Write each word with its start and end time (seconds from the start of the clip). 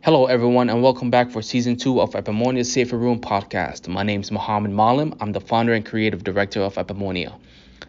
Hello, 0.00 0.26
everyone, 0.26 0.70
and 0.70 0.80
welcome 0.80 1.10
back 1.10 1.28
for 1.28 1.42
season 1.42 1.74
two 1.76 2.00
of 2.00 2.14
Epimonia's 2.14 2.72
Safer 2.72 2.96
Room 2.96 3.20
podcast. 3.20 3.88
My 3.88 4.04
name 4.04 4.20
is 4.20 4.30
Mohammed 4.30 4.70
Malim. 4.70 5.16
I'm 5.20 5.32
the 5.32 5.40
founder 5.40 5.74
and 5.74 5.84
creative 5.84 6.22
director 6.22 6.60
of 6.60 6.76
Epimonia. 6.78 7.36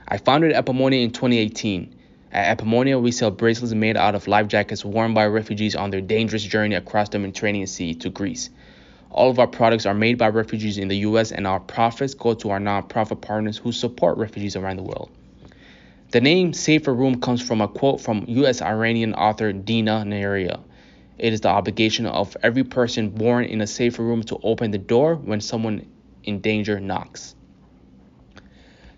I 0.08 0.18
founded 0.18 0.54
Epimonia 0.54 1.04
in 1.04 1.12
2018. 1.12 1.96
At 2.32 2.58
Epimonia, 2.58 3.00
we 3.00 3.12
sell 3.12 3.30
bracelets 3.30 3.76
made 3.76 3.96
out 3.96 4.16
of 4.16 4.28
life 4.28 4.48
jackets 4.48 4.84
worn 4.84 5.14
by 5.14 5.28
refugees 5.28 5.76
on 5.76 5.92
their 5.92 6.02
dangerous 6.02 6.42
journey 6.42 6.74
across 6.74 7.10
the 7.10 7.20
Mediterranean 7.20 7.68
Sea 7.68 7.94
to 7.94 8.10
Greece. 8.10 8.50
All 9.12 9.30
of 9.30 9.38
our 9.38 9.48
products 9.48 9.86
are 9.86 9.94
made 9.94 10.18
by 10.18 10.30
refugees 10.30 10.80
in 10.80 10.88
the 10.88 10.98
US, 10.98 11.32
and 11.32 11.46
our 11.46 11.60
profits 11.60 12.16
go 12.16 12.34
to 12.34 12.50
our 12.50 12.60
nonprofit 12.60 13.22
partners 13.22 13.60
who 13.60 13.72
support 13.72 14.18
refugees 14.18 14.56
around 14.56 14.78
the 14.78 14.84
world. 14.84 15.12
The 16.10 16.22
name 16.22 16.54
Safer 16.54 16.92
Room 16.92 17.22
comes 17.22 17.40
from 17.40 17.62
a 17.62 17.68
quote 17.68 18.02
from 18.02 18.26
US 18.28 18.64
Iranian 18.64 19.14
author 19.14 19.54
Dina 19.54 20.04
Nayeri. 20.08 20.60
It 21.20 21.34
is 21.34 21.42
the 21.42 21.50
obligation 21.50 22.06
of 22.06 22.38
every 22.42 22.64
person 22.64 23.10
born 23.10 23.44
in 23.44 23.60
a 23.60 23.68
safer 23.68 24.02
room 24.02 24.24
to 24.24 24.40
open 24.42 24.72
the 24.72 24.78
door 24.78 25.16
when 25.16 25.42
someone 25.42 25.86
in 26.24 26.40
danger 26.40 26.80
knocks. 26.80 27.36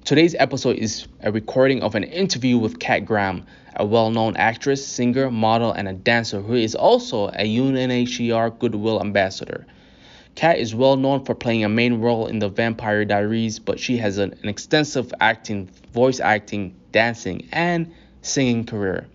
Today's 0.05 0.35
episode 0.35 0.77
is 0.77 1.07
a 1.21 1.31
recording 1.31 1.81
of 1.81 1.95
an 1.95 2.03
interview 2.03 2.59
with 2.59 2.79
Kat 2.79 3.05
Graham, 3.05 3.47
a 3.75 3.85
well 3.85 4.11
known 4.11 4.35
actress, 4.37 4.85
singer, 4.85 5.31
model, 5.31 5.71
and 5.71 5.87
a 5.87 5.93
dancer 5.93 6.41
who 6.41 6.53
is 6.53 6.75
also 6.75 7.29
a 7.29 7.57
UNHCR 7.57 8.59
Goodwill 8.59 9.01
Ambassador. 9.01 9.65
Kat 10.35 10.59
is 10.59 10.75
well 10.75 10.97
known 10.97 11.25
for 11.25 11.33
playing 11.33 11.63
a 11.63 11.69
main 11.69 12.01
role 12.01 12.27
in 12.27 12.37
the 12.37 12.49
Vampire 12.49 13.03
Diaries, 13.03 13.57
but 13.57 13.79
she 13.79 13.97
has 13.97 14.19
an, 14.19 14.33
an 14.43 14.49
extensive 14.49 15.11
acting, 15.19 15.69
voice 15.91 16.19
acting, 16.19 16.75
dancing, 16.91 17.47
and 17.51 17.91
singing 18.21 18.63
career. 18.65 19.07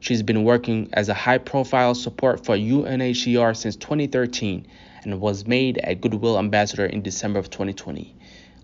She's 0.00 0.22
been 0.22 0.44
working 0.44 0.90
as 0.92 1.08
a 1.08 1.14
high 1.14 1.38
profile 1.38 1.94
support 1.94 2.44
for 2.44 2.56
UNHCR 2.56 3.56
since 3.56 3.76
2013 3.76 4.66
and 5.04 5.20
was 5.20 5.46
made 5.46 5.80
a 5.84 5.94
Goodwill 5.94 6.38
Ambassador 6.38 6.86
in 6.86 7.02
December 7.02 7.38
of 7.38 7.50
2020, 7.50 8.14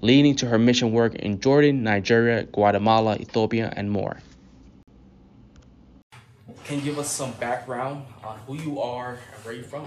leading 0.01 0.37
to 0.37 0.47
her 0.47 0.59
mission 0.59 0.93
work 0.93 1.15
in 1.15 1.41
Jordan, 1.41 1.83
Nigeria, 1.83 2.45
Guatemala, 2.45 3.17
Ethiopia, 3.17 3.73
and 3.77 3.91
more. 3.91 4.19
Can 6.65 6.79
you 6.79 6.83
give 6.83 6.99
us 6.99 7.11
some 7.11 7.33
background 7.33 8.05
on 8.23 8.39
who 8.47 8.57
you 8.57 8.81
are 8.81 9.19
and 9.35 9.45
where 9.45 9.55
you're 9.55 9.65
from? 9.65 9.87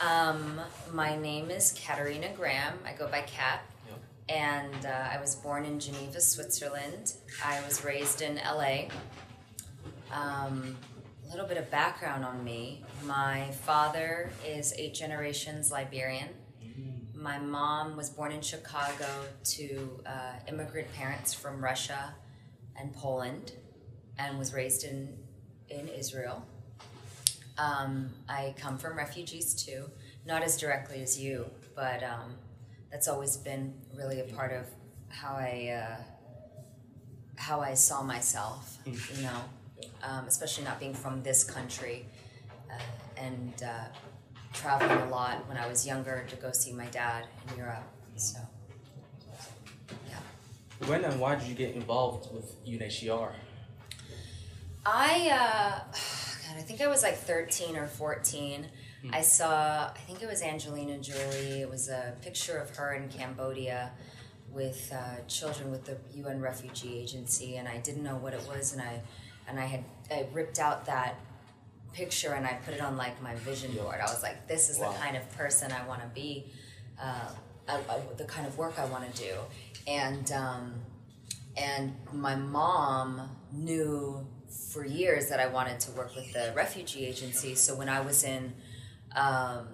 Um, 0.00 0.60
my 0.92 1.16
name 1.16 1.50
is 1.50 1.72
Katerina 1.72 2.28
Graham. 2.36 2.74
I 2.86 2.92
go 2.92 3.08
by 3.08 3.22
Kat. 3.22 3.62
Yep. 3.88 3.98
And 4.28 4.86
uh, 4.86 5.08
I 5.12 5.18
was 5.20 5.34
born 5.36 5.64
in 5.64 5.80
Geneva, 5.80 6.20
Switzerland. 6.20 7.14
I 7.42 7.62
was 7.66 7.84
raised 7.84 8.20
in 8.20 8.36
LA. 8.36 8.88
Um, 10.12 10.76
a 11.24 11.30
little 11.30 11.46
bit 11.46 11.56
of 11.56 11.70
background 11.70 12.24
on 12.24 12.44
me. 12.44 12.84
My 13.04 13.50
father 13.64 14.30
is 14.46 14.72
eight 14.78 14.94
generations 14.94 15.70
Liberian. 15.72 16.28
My 17.14 17.38
mom 17.38 17.96
was 17.96 18.10
born 18.10 18.30
in 18.30 18.40
Chicago 18.40 19.06
to 19.42 20.00
uh, 20.06 20.34
immigrant 20.48 20.92
parents 20.94 21.34
from 21.34 21.62
Russia 21.62 22.14
and 22.78 22.92
Poland 22.92 23.52
and 24.18 24.38
was 24.38 24.52
raised 24.52 24.84
in, 24.84 25.16
in 25.68 25.88
Israel. 25.88 26.46
Um, 27.58 28.10
I 28.28 28.54
come 28.56 28.78
from 28.78 28.96
refugees 28.96 29.54
too, 29.54 29.90
not 30.26 30.42
as 30.42 30.56
directly 30.56 31.02
as 31.02 31.18
you, 31.18 31.50
but 31.74 32.02
um, 32.02 32.34
that's 32.90 33.08
always 33.08 33.36
been 33.36 33.74
really 33.94 34.20
a 34.20 34.24
part 34.24 34.52
of 34.52 34.66
how 35.08 35.34
I 35.34 35.82
uh, 35.82 36.02
how 37.36 37.60
I 37.60 37.74
saw 37.74 38.02
myself. 38.02 38.78
You 38.84 39.22
know, 39.22 39.40
um, 40.02 40.26
especially 40.26 40.64
not 40.64 40.78
being 40.78 40.94
from 40.94 41.22
this 41.22 41.44
country 41.44 42.06
uh, 42.70 42.78
and 43.16 43.62
uh, 43.62 43.84
traveling 44.52 44.98
a 45.08 45.10
lot 45.10 45.46
when 45.48 45.56
I 45.56 45.66
was 45.66 45.86
younger 45.86 46.24
to 46.28 46.36
go 46.36 46.52
see 46.52 46.72
my 46.72 46.86
dad 46.86 47.26
in 47.50 47.58
Europe. 47.58 47.84
So, 48.16 48.38
yeah. 50.08 50.18
When 50.86 51.04
and 51.04 51.20
why 51.20 51.36
did 51.36 51.46
you 51.46 51.54
get 51.54 51.74
involved 51.74 52.34
with 52.34 52.64
UNHCR? 52.66 53.32
I, 54.84 55.30
uh, 55.30 55.78
God, 56.48 56.58
I 56.58 56.62
think 56.62 56.80
I 56.80 56.86
was 56.86 57.02
like 57.02 57.16
13 57.16 57.76
or 57.76 57.86
14. 57.86 58.66
I 59.12 59.20
saw, 59.20 59.88
I 59.88 59.98
think 60.06 60.22
it 60.22 60.28
was 60.28 60.42
Angelina 60.42 60.98
Jolie. 60.98 61.60
It 61.60 61.70
was 61.70 61.88
a 61.88 62.14
picture 62.22 62.58
of 62.58 62.74
her 62.76 62.94
in 62.94 63.08
Cambodia 63.08 63.92
with 64.50 64.92
uh, 64.92 65.20
children 65.28 65.70
with 65.70 65.84
the 65.84 65.96
UN 66.14 66.40
Refugee 66.40 66.98
Agency, 66.98 67.56
and 67.56 67.68
I 67.68 67.78
didn't 67.78 68.02
know 68.02 68.16
what 68.16 68.32
it 68.32 68.46
was, 68.48 68.72
and 68.72 68.82
I, 68.82 69.02
and 69.48 69.58
I 69.58 69.64
had 69.64 69.84
I 70.10 70.26
ripped 70.32 70.58
out 70.58 70.86
that 70.86 71.16
picture 71.92 72.32
and 72.34 72.46
I 72.46 72.54
put 72.64 72.74
it 72.74 72.80
on 72.80 72.96
like 72.96 73.20
my 73.22 73.34
vision 73.36 73.72
board. 73.72 73.96
I 74.00 74.04
was 74.04 74.22
like, 74.22 74.46
this 74.46 74.68
is 74.68 74.78
Wow. 74.78 74.92
the 74.92 74.98
kind 74.98 75.16
of 75.16 75.28
person 75.36 75.72
I 75.72 75.86
want 75.86 76.02
to 76.02 76.08
be, 76.08 76.52
uh, 77.02 77.30
I, 77.68 77.74
I, 77.76 78.00
the 78.16 78.24
kind 78.24 78.46
of 78.46 78.56
work 78.58 78.78
I 78.78 78.84
want 78.84 79.12
to 79.12 79.22
do, 79.22 79.34
and 79.86 80.30
um, 80.32 80.74
and 81.56 81.94
my 82.12 82.36
mom 82.36 83.30
knew 83.52 84.26
for 84.72 84.84
years 84.84 85.28
that 85.28 85.40
I 85.40 85.46
wanted 85.48 85.80
to 85.80 85.90
work 85.92 86.14
with 86.14 86.32
the 86.32 86.52
refugee 86.54 87.06
agency. 87.06 87.54
So 87.54 87.74
when 87.74 87.88
I 87.88 88.00
was 88.00 88.24
in 88.24 88.52
um, 89.14 89.68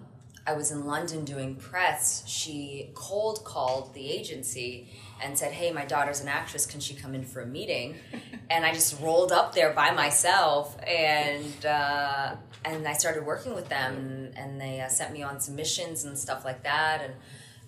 I 0.47 0.55
was 0.55 0.71
in 0.73 0.87
London 0.87 1.25
doing 1.25 1.57
press, 1.57 2.25
she 2.27 2.91
cold 2.95 3.45
called 3.45 3.95
the 3.95 4.11
agency 4.11 4.89
and 5.23 5.39
said, 5.39 5.53
Hey, 5.53 5.73
my 5.73 5.85
daughter's 5.85 6.21
an 6.21 6.29
actress. 6.29 6.67
Can 6.67 6.81
she 6.81 6.95
come 6.95 7.15
in 7.15 7.25
for 7.25 7.41
a 7.41 7.47
meeting? 7.47 7.97
and 8.51 8.65
I 8.65 8.73
just 8.73 9.01
rolled 9.01 9.33
up 9.33 9.55
there 9.55 9.73
by 9.73 9.91
myself 9.91 10.77
and 10.87 11.65
uh, 11.65 12.37
and 12.65 12.87
I 12.87 12.93
started 12.93 13.27
working 13.27 13.55
with 13.55 13.69
them 13.69 13.97
and, 13.97 14.39
and 14.39 14.61
they 14.61 14.81
uh, 14.81 14.89
sent 14.89 15.13
me 15.13 15.23
on 15.23 15.41
some 15.41 15.57
missions 15.57 16.05
and 16.05 16.17
stuff 16.17 16.45
like 16.45 16.63
that. 16.63 17.03
And 17.03 17.15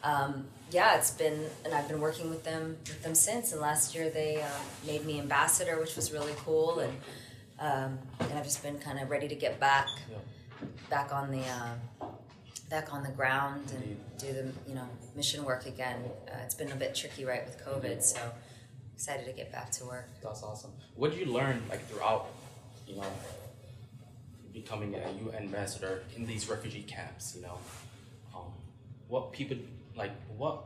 um, 0.02 0.46
yeah, 0.70 0.96
it's 0.96 1.10
been, 1.10 1.46
and 1.64 1.74
I've 1.74 1.88
been 1.88 2.00
working 2.00 2.30
with 2.30 2.44
them 2.44 2.76
with 2.86 3.02
them 3.02 3.14
since. 3.14 3.52
And 3.52 3.60
last 3.60 3.94
year 3.94 4.10
they 4.10 4.40
uh, 4.40 4.46
made 4.86 5.04
me 5.04 5.18
ambassador, 5.18 5.78
which 5.80 5.96
was 5.96 6.12
really 6.12 6.34
cool. 6.44 6.80
And 6.80 6.92
um, 7.60 7.98
and 8.20 8.32
I've 8.34 8.44
just 8.44 8.62
been 8.62 8.78
kind 8.78 8.98
of 8.98 9.10
ready 9.10 9.28
to 9.28 9.34
get 9.34 9.60
back 9.60 9.86
back 10.90 11.12
on 11.12 11.30
the 11.30 11.40
uh, 11.40 12.06
back 12.70 12.92
on 12.92 13.02
the 13.02 13.10
ground 13.10 13.72
and 13.74 13.96
do 14.18 14.32
the 14.32 14.50
you 14.68 14.74
know 14.74 14.88
mission 15.14 15.44
work 15.44 15.66
again. 15.66 16.02
Uh, 16.28 16.36
it's 16.44 16.54
been 16.54 16.72
a 16.72 16.76
bit 16.76 16.94
tricky, 16.94 17.24
right, 17.24 17.44
with 17.44 17.64
COVID. 17.64 18.02
So 18.02 18.20
excited 18.94 19.26
to 19.26 19.32
get 19.32 19.52
back 19.52 19.70
to 19.72 19.84
work. 19.84 20.08
That's 20.22 20.42
awesome. 20.42 20.70
What 20.94 21.10
did 21.10 21.20
you 21.20 21.32
learn 21.32 21.62
like 21.68 21.86
throughout, 21.88 22.26
you 22.86 22.96
know, 22.96 23.06
becoming 24.52 24.94
a 24.94 25.10
UN 25.24 25.44
ambassador 25.44 26.02
in 26.16 26.26
these 26.26 26.48
refugee 26.48 26.82
camps? 26.82 27.34
You 27.36 27.42
know, 27.42 27.58
um, 28.34 28.52
what 29.08 29.32
people 29.32 29.56
like, 29.96 30.12
what 30.36 30.64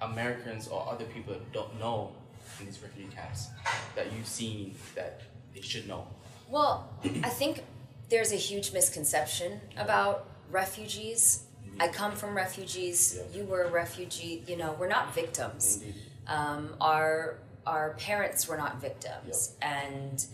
Americans 0.00 0.68
or 0.68 0.86
other 0.90 1.04
people 1.04 1.34
don't 1.52 1.78
know 1.78 2.12
in 2.58 2.66
these 2.66 2.80
refugee 2.82 3.10
camps 3.14 3.48
that 3.94 4.12
you've 4.12 4.26
seen 4.26 4.74
that 4.94 5.22
they 5.54 5.60
should 5.60 5.86
know. 5.86 6.06
Well, 6.48 6.88
I 7.04 7.28
think 7.28 7.62
there's 8.08 8.32
a 8.32 8.36
huge 8.36 8.72
misconception 8.72 9.60
about 9.76 10.29
refugees. 10.50 11.44
I 11.78 11.88
come 11.88 12.12
from 12.12 12.36
refugees. 12.36 13.16
Yeah. 13.16 13.38
You 13.38 13.44
were 13.46 13.62
a 13.62 13.70
refugee. 13.70 14.42
You 14.46 14.56
know, 14.56 14.76
we're 14.78 14.88
not 14.88 15.14
victims. 15.14 15.82
Um, 16.26 16.74
our 16.80 17.38
our 17.66 17.94
parents 17.98 18.48
were 18.48 18.56
not 18.56 18.80
victims, 18.80 19.54
and 19.62 20.24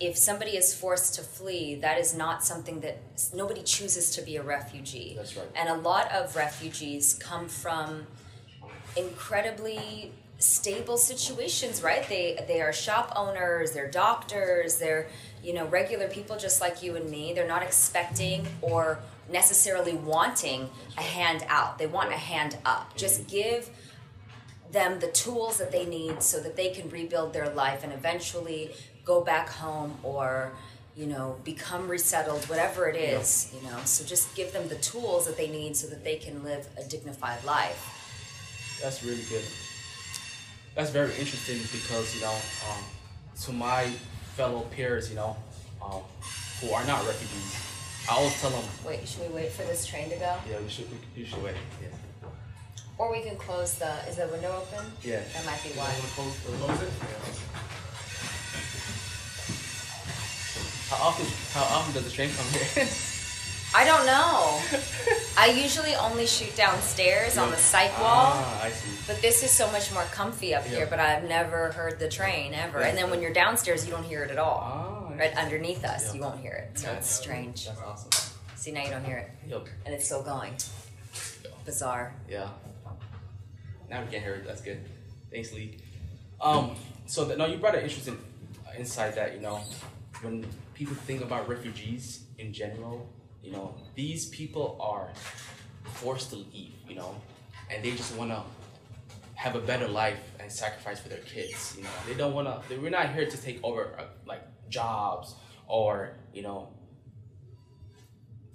if 0.00 0.16
somebody 0.16 0.52
is 0.56 0.74
forced 0.74 1.14
to 1.16 1.22
flee, 1.22 1.74
that 1.76 1.98
is 1.98 2.14
not 2.14 2.42
something 2.42 2.80
that 2.80 2.98
nobody 3.34 3.62
chooses 3.62 4.10
to 4.16 4.22
be 4.22 4.36
a 4.36 4.42
refugee. 4.42 5.14
That's 5.16 5.36
right. 5.36 5.46
And 5.54 5.68
a 5.68 5.74
lot 5.74 6.10
of 6.10 6.36
refugees 6.36 7.14
come 7.14 7.48
from 7.48 8.06
incredibly 8.96 10.12
stable 10.38 10.96
situations 10.96 11.82
right 11.82 12.08
they 12.08 12.42
they 12.48 12.62
are 12.62 12.72
shop 12.72 13.12
owners 13.14 13.72
they're 13.72 13.90
doctors 13.90 14.78
they're 14.78 15.06
you 15.42 15.52
know 15.54 15.66
regular 15.66 16.08
people 16.08 16.36
just 16.36 16.60
like 16.60 16.82
you 16.82 16.96
and 16.96 17.08
me 17.10 17.32
they're 17.32 17.48
not 17.48 17.62
expecting 17.62 18.46
or 18.60 18.98
necessarily 19.30 19.94
wanting 19.94 20.68
a 20.98 21.02
hand 21.02 21.44
out. 21.48 21.78
They 21.78 21.86
want 21.86 22.12
a 22.12 22.16
hand 22.16 22.58
up. 22.64 22.96
Just 22.96 23.28
give 23.28 23.70
them 24.70 25.00
the 25.00 25.08
tools 25.08 25.58
that 25.58 25.72
they 25.72 25.84
need 25.84 26.22
so 26.22 26.40
that 26.40 26.56
they 26.56 26.70
can 26.70 26.88
rebuild 26.90 27.32
their 27.32 27.48
life 27.50 27.82
and 27.82 27.92
eventually 27.92 28.70
go 29.04 29.20
back 29.20 29.48
home 29.48 29.98
or 30.02 30.52
you 30.96 31.06
know 31.06 31.36
become 31.44 31.88
resettled 31.88 32.44
whatever 32.48 32.88
it 32.88 32.96
is 32.96 33.52
you 33.54 33.68
know. 33.68 33.78
So 33.84 34.04
just 34.04 34.34
give 34.34 34.52
them 34.52 34.68
the 34.68 34.76
tools 34.76 35.26
that 35.26 35.36
they 35.36 35.48
need 35.48 35.76
so 35.76 35.86
that 35.88 36.04
they 36.04 36.16
can 36.16 36.44
live 36.44 36.68
a 36.76 36.84
dignified 36.84 37.42
life. 37.44 38.78
That's 38.82 39.02
really 39.04 39.22
good. 39.28 39.44
That's 40.74 40.90
very 40.90 41.10
interesting 41.16 41.58
because 41.72 42.14
you 42.14 42.22
know, 42.22 42.38
um, 42.68 42.84
to 43.42 43.52
my 43.52 43.90
fellow 44.40 44.60
peers, 44.74 45.10
you 45.10 45.16
know, 45.16 45.36
um, 45.84 46.00
who 46.60 46.70
are 46.72 46.82
not 46.86 47.04
refugees, 47.06 47.52
I 48.10 48.14
always 48.14 48.40
tell 48.40 48.48
them, 48.48 48.64
wait 48.86 49.06
should 49.06 49.28
we 49.28 49.34
wait 49.34 49.52
for 49.52 49.64
this 49.64 49.84
train 49.84 50.08
to 50.08 50.16
go 50.16 50.32
yeah, 50.50 50.58
we 50.64 50.68
should 50.70 50.88
you 51.14 51.26
should 51.26 51.42
wait. 51.42 51.54
Yeah. 51.82 51.88
or 52.96 53.12
we 53.12 53.20
can 53.20 53.36
close 53.36 53.74
the 53.74 53.92
is 54.08 54.16
the 54.16 54.26
window 54.28 54.50
open 54.62 54.86
Yeah. 55.02 55.20
that 55.34 55.44
might 55.44 55.62
be 55.62 55.68
You 55.68 55.74
why 55.76 55.92
wanna 55.92 56.16
close, 56.16 56.36
close 56.40 56.82
it? 56.88 56.92
How 60.88 61.08
often 61.08 61.26
how 61.52 61.76
often 61.76 61.92
does 61.94 62.04
the 62.04 62.10
train 62.10 62.30
come 62.34 62.46
here? 62.56 62.88
I 63.74 63.84
don't 63.84 64.04
know. 64.04 64.60
I 65.38 65.46
usually 65.56 65.94
only 65.94 66.26
shoot 66.26 66.54
downstairs 66.56 67.38
on 67.38 67.50
the 67.50 67.56
psych 67.56 67.96
wall. 68.00 68.32
Ah, 68.34 68.64
I 68.64 68.70
see. 68.70 68.98
But 69.06 69.22
this 69.22 69.42
is 69.44 69.50
so 69.50 69.70
much 69.70 69.92
more 69.92 70.02
comfy 70.04 70.54
up 70.54 70.64
Yeah. 70.66 70.76
here, 70.78 70.86
but 70.90 70.98
I've 70.98 71.24
never 71.24 71.70
heard 71.72 71.98
the 72.00 72.08
train 72.08 72.52
ever. 72.52 72.80
And 72.80 72.98
then 72.98 73.10
when 73.10 73.22
you're 73.22 73.32
downstairs, 73.32 73.84
you 73.86 73.92
don't 73.92 74.02
hear 74.04 74.22
it 74.24 74.30
at 74.30 74.38
all. 74.38 74.60
Ah, 74.62 75.14
Right 75.16 75.36
underneath 75.36 75.84
us, 75.84 76.06
Yeah. 76.08 76.14
you 76.14 76.20
won't 76.22 76.40
hear 76.40 76.52
it. 76.52 76.78
So 76.78 76.90
Yeah. 76.90 76.96
it's 76.96 77.10
strange. 77.10 77.66
That's 77.66 77.80
awesome. 77.80 78.10
See, 78.56 78.72
now 78.72 78.82
you 78.84 78.90
don't 78.90 79.04
hear 79.04 79.18
it. 79.18 79.30
Yep. 79.46 79.66
And 79.86 79.94
it's 79.94 80.04
still 80.06 80.22
going. 80.22 80.56
Bizarre. 81.64 82.14
Yeah. 82.28 82.48
Now 83.88 84.02
we 84.02 84.10
can 84.10 84.20
hear 84.22 84.34
it. 84.34 84.46
That's 84.46 84.60
good. 84.62 84.80
Thanks, 85.30 85.52
Lee. 85.52 85.78
Um. 86.40 86.74
So 87.06 87.24
that, 87.26 87.38
no, 87.38 87.46
you 87.46 87.58
brought 87.58 87.74
an 87.74 87.82
interesting 87.82 88.18
uh, 88.66 88.70
insight 88.78 89.14
that 89.16 89.34
you 89.34 89.40
know 89.40 89.60
when 90.22 90.46
people 90.74 90.94
think 90.94 91.22
about 91.22 91.48
refugees 91.48 92.20
in 92.38 92.52
general, 92.52 93.08
you 93.42 93.52
know 93.52 93.74
these 93.94 94.26
people 94.28 94.76
are 94.80 95.08
forced 95.84 96.30
to 96.30 96.36
leave, 96.36 96.74
you 96.88 96.94
know, 96.94 97.14
and 97.70 97.84
they 97.84 97.92
just 97.92 98.14
want 98.16 98.30
to 98.30 98.42
have 99.34 99.54
a 99.56 99.60
better 99.60 99.88
life 99.88 100.20
and 100.38 100.50
sacrifice 100.52 101.00
for 101.00 101.08
their 101.08 101.18
kids. 101.18 101.74
You 101.76 101.84
know, 101.84 101.90
they 102.06 102.14
don't 102.14 102.34
want 102.34 102.46
to. 102.68 102.76
We're 102.80 102.90
not 102.90 103.14
here 103.14 103.26
to 103.26 103.36
take 103.36 103.62
over 103.64 103.94
uh, 103.98 104.04
like 104.26 104.42
jobs 104.68 105.34
or 105.66 106.12
you 106.32 106.42
know 106.42 106.68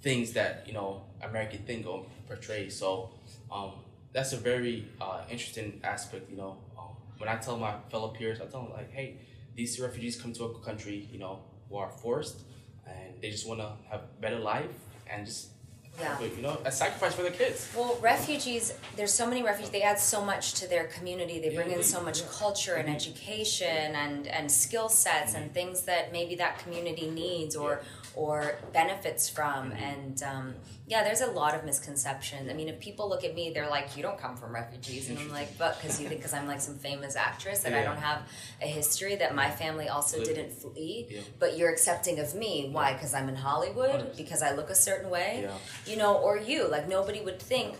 things 0.02 0.32
that 0.32 0.64
you 0.66 0.72
know 0.72 1.04
American 1.22 1.60
think 1.60 1.86
or 1.86 2.06
portray. 2.26 2.68
So 2.68 3.10
um, 3.50 3.72
that's 4.12 4.32
a 4.32 4.36
very 4.36 4.88
uh, 5.00 5.22
interesting 5.30 5.80
aspect. 5.84 6.30
You 6.30 6.36
know, 6.36 6.58
um, 6.78 6.96
when 7.18 7.28
I 7.28 7.36
tell 7.36 7.56
my 7.56 7.74
fellow 7.90 8.08
peers, 8.08 8.40
I 8.40 8.46
tell 8.46 8.62
them 8.62 8.72
like, 8.72 8.92
hey, 8.92 9.18
these 9.54 9.80
refugees 9.80 10.20
come 10.20 10.32
to 10.34 10.44
a 10.44 10.58
country, 10.60 11.08
you 11.10 11.18
know, 11.18 11.40
who 11.68 11.76
are 11.76 11.90
forced, 11.90 12.42
and 12.86 13.20
they 13.20 13.30
just 13.30 13.46
want 13.46 13.60
to 13.60 13.72
have 13.90 14.02
better 14.20 14.38
life 14.38 14.70
and 15.10 15.26
just 15.26 15.48
Yeah. 15.98 16.20
you 16.20 16.42
know 16.42 16.58
a 16.66 16.70
sacrifice 16.70 17.14
for 17.14 17.22
their 17.22 17.30
kids. 17.30 17.68
Well, 17.74 17.96
refugees, 18.02 18.74
there's 18.96 19.12
so 19.14 19.26
many 19.26 19.42
refugees, 19.42 19.70
they 19.70 19.80
add 19.82 19.98
so 19.98 20.22
much 20.22 20.52
to 20.60 20.66
their 20.68 20.88
community. 20.88 21.40
They 21.40 21.54
bring 21.54 21.70
Yeah, 21.70 21.78
in 21.78 21.82
so 21.82 22.02
much 22.02 22.20
yeah. 22.20 22.26
culture 22.30 22.74
and 22.74 22.86
Mhm. 22.88 22.94
education 22.96 23.94
and, 23.96 24.26
and 24.26 24.52
skill 24.52 24.90
sets 24.90 25.32
and 25.32 25.54
things 25.54 25.82
that 25.82 26.12
maybe 26.12 26.34
that 26.36 26.58
community 26.58 27.08
needs 27.08 27.56
or 27.56 27.80
or 28.16 28.56
benefits 28.72 29.28
from. 29.28 29.70
Mhm. 29.70 29.82
And 29.82 30.22
um, 30.22 30.54
yeah, 30.88 31.04
there's 31.04 31.20
a 31.20 31.30
lot 31.30 31.54
of 31.54 31.64
misconceptions. 31.64 32.48
I 32.50 32.54
mean, 32.54 32.68
if 32.68 32.80
people 32.80 33.08
look 33.08 33.24
at 33.24 33.34
me, 33.34 33.50
they're 33.50 33.68
like, 33.68 33.96
"You 33.96 34.02
don't 34.02 34.18
come 34.18 34.36
from 34.36 34.54
refugees," 34.54 35.08
and 35.10 35.18
I'm 35.18 35.30
like, 35.30 35.56
"But 35.58 35.76
because 35.80 36.00
you 36.00 36.08
think 36.08 36.20
because 36.20 36.32
I'm 36.34 36.48
like 36.48 36.60
some 36.60 36.78
famous 36.78 37.14
actress 37.14 37.60
that 37.60 37.74
I 37.74 37.82
don't 37.84 37.98
have 37.98 38.22
a 38.62 38.66
history 38.66 39.14
that 39.16 39.34
my 39.34 39.50
family 39.50 39.88
also 39.88 40.24
didn't 40.24 40.52
flee, 40.52 41.06
Yeah. 41.10 41.20
but 41.38 41.56
you're 41.58 41.70
accepting 41.70 42.18
of 42.18 42.34
me. 42.34 42.68
Why? 42.72 42.94
Because 42.94 43.12
I'm 43.14 43.28
in 43.28 43.36
Hollywood. 43.36 43.90
100%. 44.00 44.16
Because 44.16 44.42
I 44.42 44.52
look 44.52 44.70
a 44.70 44.74
certain 44.74 45.10
way 45.10 45.40
Yeah. 45.42 45.52
you 45.86 45.96
know, 45.96 46.16
or 46.16 46.38
you. 46.38 46.66
Like 46.68 46.88
nobody 46.88 47.20
would 47.20 47.40
think, 47.40 47.76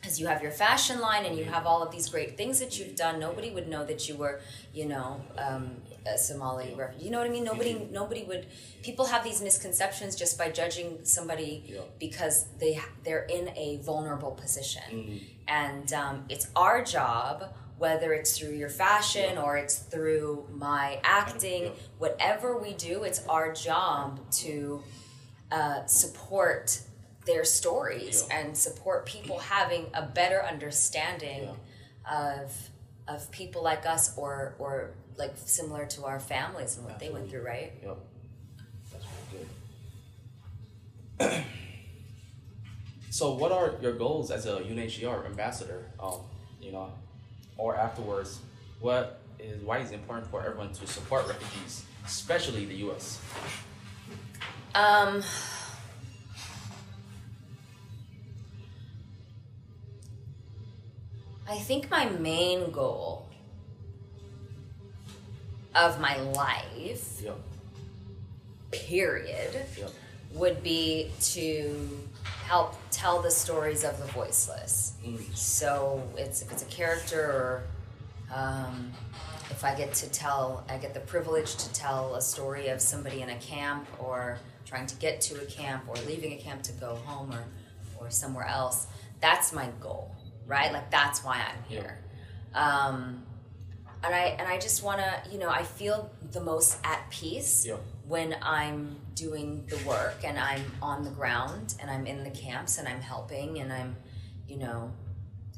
because 0.00 0.20
you 0.20 0.26
have 0.26 0.42
your 0.42 0.52
fashion 0.52 1.00
line 1.00 1.24
and 1.24 1.36
you 1.38 1.44
have 1.44 1.66
all 1.66 1.82
of 1.82 1.90
these 1.90 2.08
great 2.08 2.36
things 2.36 2.58
that 2.60 2.78
you've 2.78 2.96
done. 2.96 3.18
Nobody 3.18 3.50
would 3.50 3.68
know 3.68 3.84
that 3.84 4.08
you 4.08 4.16
were, 4.16 4.40
you 4.74 4.86
know, 4.86 5.22
um, 5.38 5.80
a 6.06 6.16
Somali 6.18 6.74
refugee. 6.74 7.04
You 7.06 7.10
know 7.10 7.18
what 7.18 7.26
I 7.26 7.30
mean? 7.30 7.44
Nobody, 7.44 7.88
nobody 7.90 8.22
would. 8.24 8.46
People 8.82 9.06
have 9.06 9.22
these 9.24 9.40
misconceptions 9.42 10.16
just 10.16 10.38
by 10.38 10.50
judging 10.50 11.04
somebody 11.04 11.64
Yeah. 11.66 11.80
because 11.98 12.46
they 12.58 12.80
they're 13.04 13.24
in 13.24 13.48
a 13.56 13.78
vulnerable 13.82 14.32
position, 14.32 14.82
Mhm. 14.90 15.22
and 15.48 15.92
um, 15.92 16.24
it's 16.28 16.46
our 16.56 16.82
job. 16.82 17.54
Whether 17.78 18.12
it's 18.12 18.36
through 18.38 18.52
your 18.56 18.68
fashion 18.68 19.38
or 19.38 19.56
it's 19.56 19.76
through 19.76 20.46
my 20.52 21.00
acting, 21.02 21.62
Yeah. 21.64 21.70
whatever 21.98 22.58
we 22.58 22.74
do, 22.74 23.04
it's 23.04 23.26
our 23.26 23.52
job 23.52 24.20
to 24.32 24.82
uh, 25.50 25.84
support 25.86 26.80
their 27.26 27.44
stories 27.44 28.24
Yeah. 28.28 28.38
and 28.38 28.56
support 28.56 29.04
people 29.06 29.38
having 29.38 29.90
a 29.94 30.02
better 30.02 30.44
understanding 30.44 31.48
of 32.10 32.52
of 33.08 33.30
people 33.32 33.62
like 33.62 33.84
us 33.86 34.16
or 34.16 34.54
or 34.58 34.90
like 35.20 35.34
similar 35.36 35.86
to 35.86 36.04
our 36.04 36.18
families 36.18 36.76
and 36.76 36.84
what 36.84 36.98
they 36.98 37.10
went 37.10 37.30
through, 37.30 37.42
right? 37.42 37.72
Yep. 37.84 37.98
That's 38.92 39.04
really 39.32 39.46
good. 41.18 41.44
so, 43.10 43.34
what 43.34 43.52
are 43.52 43.74
your 43.80 43.92
goals 43.92 44.32
as 44.32 44.46
a 44.46 44.60
UNHCR 44.60 45.26
ambassador? 45.26 45.84
Um, 46.00 46.20
you 46.60 46.72
know, 46.72 46.92
or 47.56 47.76
afterwards, 47.76 48.40
what 48.80 49.20
is 49.38 49.62
why 49.62 49.78
is 49.78 49.92
it 49.92 49.94
important 49.94 50.30
for 50.30 50.42
everyone 50.42 50.72
to 50.72 50.86
support 50.86 51.28
refugees, 51.28 51.84
especially 52.04 52.64
the 52.64 52.76
U.S. 52.76 53.20
Um, 54.74 55.22
I 61.48 61.56
think 61.58 61.90
my 61.90 62.08
main 62.08 62.70
goal 62.70 63.29
of 65.74 66.00
my 66.00 66.16
life, 66.20 67.20
Yep. 67.22 67.36
period, 68.70 69.66
Yep. 69.76 69.90
would 70.34 70.62
be 70.62 71.10
to 71.20 72.06
help 72.46 72.74
tell 72.90 73.20
the 73.22 73.30
stories 73.30 73.84
of 73.84 73.98
the 73.98 74.06
voiceless. 74.06 74.94
Mm. 75.04 75.36
So 75.36 76.02
it's 76.16 76.42
if 76.42 76.52
it's 76.52 76.62
a 76.62 76.66
character 76.66 77.20
or 77.20 77.62
um, 78.34 78.92
if 79.50 79.64
I 79.64 79.74
get 79.74 79.92
to 79.94 80.08
tell, 80.08 80.64
I 80.68 80.76
get 80.76 80.94
the 80.94 81.00
privilege 81.00 81.56
to 81.56 81.72
tell 81.72 82.14
a 82.14 82.22
story 82.22 82.68
of 82.68 82.80
somebody 82.80 83.22
in 83.22 83.30
a 83.30 83.36
camp 83.38 83.86
or 83.98 84.38
trying 84.64 84.86
to 84.86 84.94
get 84.96 85.20
to 85.22 85.40
a 85.42 85.44
camp 85.46 85.84
or 85.88 85.96
leaving 86.06 86.32
a 86.32 86.36
camp 86.36 86.62
to 86.64 86.72
go 86.72 86.94
home 87.04 87.32
or, 87.32 87.44
or 87.98 88.10
somewhere 88.10 88.46
else. 88.46 88.86
That's 89.20 89.52
my 89.52 89.68
goal, 89.80 90.14
right? 90.46 90.72
Like 90.72 90.90
that's 90.90 91.24
why 91.24 91.36
I'm 91.38 91.62
here. 91.68 91.98
Um, 92.54 93.24
and 94.04 94.14
I 94.14 94.36
and 94.38 94.48
I 94.48 94.58
just 94.58 94.82
want 94.82 95.00
to, 95.00 95.30
you 95.30 95.38
know, 95.38 95.48
I 95.50 95.62
feel 95.62 96.10
the 96.32 96.40
most 96.40 96.78
at 96.84 97.08
peace 97.10 97.66
Yeah. 97.66 97.76
when 98.06 98.36
I'm 98.42 98.96
doing 99.14 99.66
the 99.68 99.76
work 99.88 100.18
and 100.24 100.38
I'm 100.38 100.64
on 100.80 101.04
the 101.04 101.10
ground 101.10 101.74
and 101.80 101.90
I'm 101.90 102.06
in 102.06 102.24
the 102.24 102.30
camps 102.30 102.78
and 102.78 102.88
I'm 102.88 103.00
helping 103.00 103.58
and 103.60 103.72
I'm, 103.72 103.96
you 104.48 104.56
know, 104.58 104.92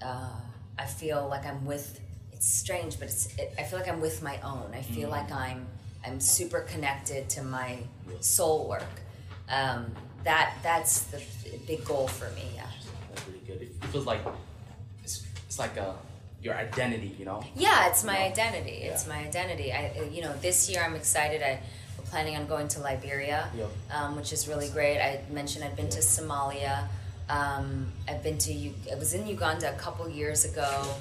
uh, 0.05 0.41
I 0.79 0.85
feel 0.87 1.29
like 1.29 1.47
I'm 1.47 1.65
with. 1.65 2.00
It's 2.33 2.49
strange, 2.53 2.99
but 2.99 3.06
it's. 3.09 3.27
It, 3.39 3.55
I 3.59 3.62
feel 3.62 3.79
like 3.79 3.89
I'm 3.89 4.00
with 4.00 4.23
my 4.23 4.41
own. 4.43 4.73
I 4.75 4.83
feel 4.83 5.09
Mm. 5.09 5.12
like 5.12 5.31
I'm. 5.31 5.67
I'm 6.05 6.19
super 6.19 6.61
connected 6.62 7.29
to 7.31 7.44
my 7.44 7.79
soul 8.21 8.69
work. 8.69 8.83
Um, 9.49 9.94
that 10.25 10.55
that's 10.62 11.03
the 11.12 11.23
big 11.69 11.85
goal 11.85 12.08
for 12.08 12.29
me. 12.31 12.43
Yeah. 12.56 12.67
That's 13.15 13.27
really 13.29 13.41
good. 13.46 13.63
It, 13.63 13.70
it 13.81 13.84
feels 13.93 14.06
like 14.06 14.20
it's, 15.05 15.25
it's 15.46 15.58
like 15.61 15.77
a 15.77 15.94
your 16.43 16.55
identity, 16.55 17.15
you 17.19 17.25
know. 17.25 17.43
Yeah, 17.55 17.89
it's 17.89 18.03
my 18.05 18.19
Yeah. 18.19 18.25
identity. 18.32 18.70
It's 18.82 19.06
my 19.06 19.17
identity. 19.19 19.72
I, 19.72 20.08
you 20.13 20.22
know, 20.22 20.32
this 20.39 20.69
year 20.69 20.82
I'm 20.84 20.94
excited. 20.96 21.43
I, 21.43 21.61
we're 21.96 22.05
planning 22.06 22.37
on 22.37 22.46
going 22.46 22.69
to 22.69 22.81
Liberia, 22.81 23.49
Yeah. 23.56 23.67
um, 23.96 24.17
which 24.17 24.32
is 24.32 24.49
really 24.49 24.69
great. 24.69 25.01
I 25.01 25.20
mentioned 25.31 25.65
I've 25.65 25.77
been 25.77 25.89
to 25.91 26.01
Somalia. 26.01 26.89
Um, 27.29 27.93
I've 28.08 28.22
been 28.22 28.39
to. 28.39 28.53
U- 28.53 28.75
I 28.91 28.96
was 28.96 29.15
in 29.15 29.27
Uganda 29.27 29.70
a 29.72 29.79
couple 29.79 30.08
years 30.08 30.44
ago. 30.44 30.94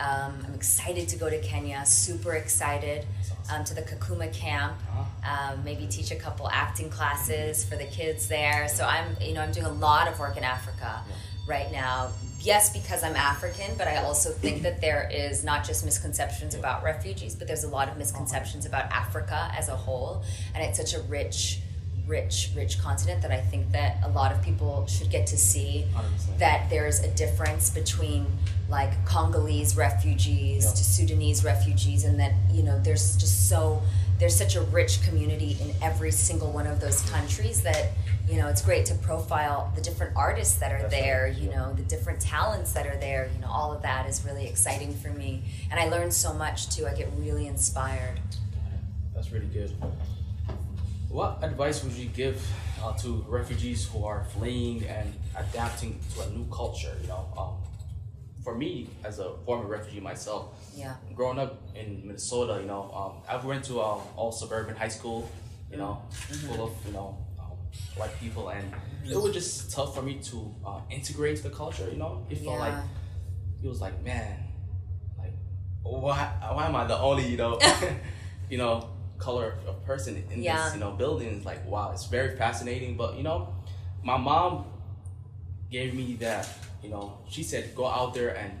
Um, 0.00 0.42
I'm 0.46 0.54
excited 0.54 1.08
to 1.08 1.16
go 1.16 1.28
to 1.28 1.40
Kenya. 1.40 1.84
Super 1.86 2.34
excited 2.34 3.04
um, 3.52 3.64
to 3.64 3.74
the 3.74 3.82
Kakuma 3.82 4.32
camp. 4.32 4.74
Uh-huh. 4.90 5.52
Um, 5.52 5.64
maybe 5.64 5.86
teach 5.86 6.10
a 6.10 6.16
couple 6.16 6.48
acting 6.50 6.88
classes 6.90 7.64
for 7.64 7.76
the 7.76 7.84
kids 7.84 8.28
there. 8.28 8.68
So 8.68 8.84
I'm, 8.86 9.16
you 9.20 9.34
know, 9.34 9.40
I'm 9.42 9.52
doing 9.52 9.66
a 9.66 9.72
lot 9.72 10.08
of 10.08 10.18
work 10.18 10.36
in 10.36 10.44
Africa 10.44 11.00
right 11.48 11.70
now. 11.72 12.10
Yes, 12.44 12.70
because 12.70 13.02
I'm 13.02 13.16
African, 13.16 13.74
but 13.78 13.88
I 13.88 13.96
also 13.96 14.30
think 14.30 14.62
that 14.64 14.82
there 14.82 15.08
is 15.10 15.44
not 15.44 15.64
just 15.64 15.82
misconceptions 15.82 16.54
about 16.54 16.84
refugees, 16.84 17.34
but 17.34 17.46
there's 17.46 17.64
a 17.64 17.68
lot 17.68 17.88
of 17.88 17.96
misconceptions 17.96 18.66
about 18.66 18.84
Africa 18.92 19.50
as 19.56 19.70
a 19.70 19.76
whole, 19.76 20.22
and 20.54 20.62
it's 20.62 20.78
such 20.78 20.92
a 20.92 21.02
rich, 21.08 21.60
rich, 22.06 22.50
rich 22.54 22.78
continent 22.82 23.22
that 23.22 23.30
I 23.30 23.40
think 23.40 23.72
that 23.72 23.96
a 24.04 24.10
lot 24.10 24.30
of 24.30 24.42
people 24.42 24.84
should 24.86 25.08
get 25.10 25.26
to 25.28 25.38
see 25.38 25.86
100%. 25.94 26.38
that 26.38 26.68
there's 26.68 27.00
a 27.00 27.08
difference 27.14 27.70
between 27.70 28.26
like 28.68 28.92
Congolese 29.06 29.74
refugees 29.74 30.64
Yeah. 30.66 30.70
to 30.72 30.84
Sudanese 30.84 31.44
refugees, 31.44 32.04
and 32.04 32.20
that 32.20 32.32
you 32.52 32.62
know 32.62 32.78
there's 32.78 33.16
just 33.16 33.48
so 33.48 33.80
there's 34.18 34.36
such 34.36 34.54
a 34.56 34.60
rich 34.62 35.02
community 35.02 35.56
in 35.60 35.72
every 35.82 36.10
single 36.10 36.52
one 36.52 36.66
of 36.66 36.80
those 36.80 37.00
countries 37.10 37.62
that 37.62 37.90
you 38.28 38.36
know 38.36 38.48
it's 38.48 38.62
great 38.62 38.86
to 38.86 38.94
profile 38.96 39.72
the 39.74 39.82
different 39.82 40.14
artists 40.16 40.56
that 40.56 40.72
are 40.72 40.78
That's 40.82 40.94
there 40.94 41.24
right, 41.24 41.36
you 41.42 41.50
know 41.50 41.72
the 41.74 41.82
different 41.82 42.20
talents 42.20 42.72
that 42.72 42.86
are 42.86 42.96
there 42.96 43.28
you 43.34 43.40
know 43.40 43.48
all 43.48 43.72
of 43.72 43.82
that 43.82 44.08
is 44.08 44.24
really 44.24 44.46
exciting 44.46 44.94
for 44.94 45.08
me 45.08 45.42
and 45.70 45.78
i 45.80 45.88
learn 45.88 46.10
so 46.10 46.32
much 46.32 46.68
too 46.74 46.86
i 46.86 46.94
get 46.94 47.08
really 47.18 47.46
inspired 47.46 48.20
That's 49.14 49.30
really 49.32 49.46
good. 49.46 49.72
What 51.08 51.38
advice 51.42 51.84
would 51.84 51.92
you 51.92 52.06
give 52.06 52.44
uh, 52.82 52.92
to 52.98 53.24
refugees 53.28 53.86
who 53.86 54.04
are 54.04 54.24
fleeing 54.34 54.84
and 54.84 55.14
adapting 55.36 56.00
to 56.14 56.22
a 56.22 56.30
new 56.30 56.44
culture? 56.50 56.92
You 57.02 57.08
know, 57.08 57.26
um, 57.38 57.54
for 58.44 58.54
me 58.54 58.90
as 59.04 59.18
a 59.18 59.34
former 59.46 59.66
refugee 59.66 60.00
myself, 60.00 60.48
yeah 60.76 60.94
growing 61.14 61.38
up 61.38 61.62
in 61.76 62.02
Minnesota, 62.06 62.60
you 62.60 62.66
know, 62.66 62.90
um, 62.92 63.12
I 63.28 63.44
went 63.44 63.64
to 63.66 63.80
um, 63.80 64.00
all 64.16 64.32
suburban 64.32 64.74
high 64.76 64.88
school, 64.88 65.30
you 65.70 65.78
know, 65.78 66.02
full 66.10 66.64
of 66.66 66.72
you 66.86 66.92
know 66.92 67.16
um, 67.40 67.56
white 67.96 68.18
people, 68.20 68.48
and 68.50 68.72
it 69.08 69.16
was 69.16 69.32
just 69.32 69.70
tough 69.72 69.94
for 69.94 70.02
me 70.02 70.14
to 70.30 70.54
uh, 70.66 70.80
integrate 70.90 71.42
the 71.42 71.50
culture. 71.50 71.88
You 71.90 71.98
know, 71.98 72.26
it 72.30 72.38
felt 72.38 72.58
Yeah. 72.58 72.66
like 72.66 72.74
it 73.62 73.68
was 73.68 73.80
like, 73.80 74.02
man, 74.04 74.36
like 75.18 75.32
why 75.82 76.16
why 76.52 76.66
am 76.66 76.76
I 76.76 76.84
the 76.84 76.98
only 76.98 77.26
you 77.26 77.36
know 77.36 77.58
you 78.50 78.58
know 78.58 78.88
color 79.18 79.54
of 79.66 79.84
person 79.86 80.22
in 80.32 80.42
Yeah. 80.42 80.64
this 80.64 80.74
you 80.74 80.80
know 80.80 80.92
building? 80.92 81.28
It's 81.28 81.46
like 81.46 81.64
wow, 81.66 81.92
it's 81.92 82.06
very 82.06 82.36
fascinating. 82.36 82.96
But 82.96 83.16
you 83.16 83.22
know, 83.22 83.54
my 84.02 84.16
mom 84.16 84.66
gave 85.70 85.94
me 85.94 86.14
that 86.16 86.48
you 86.84 86.90
know 86.90 87.18
she 87.28 87.42
said 87.42 87.74
go 87.74 87.86
out 87.86 88.12
there 88.14 88.32
and 88.36 88.52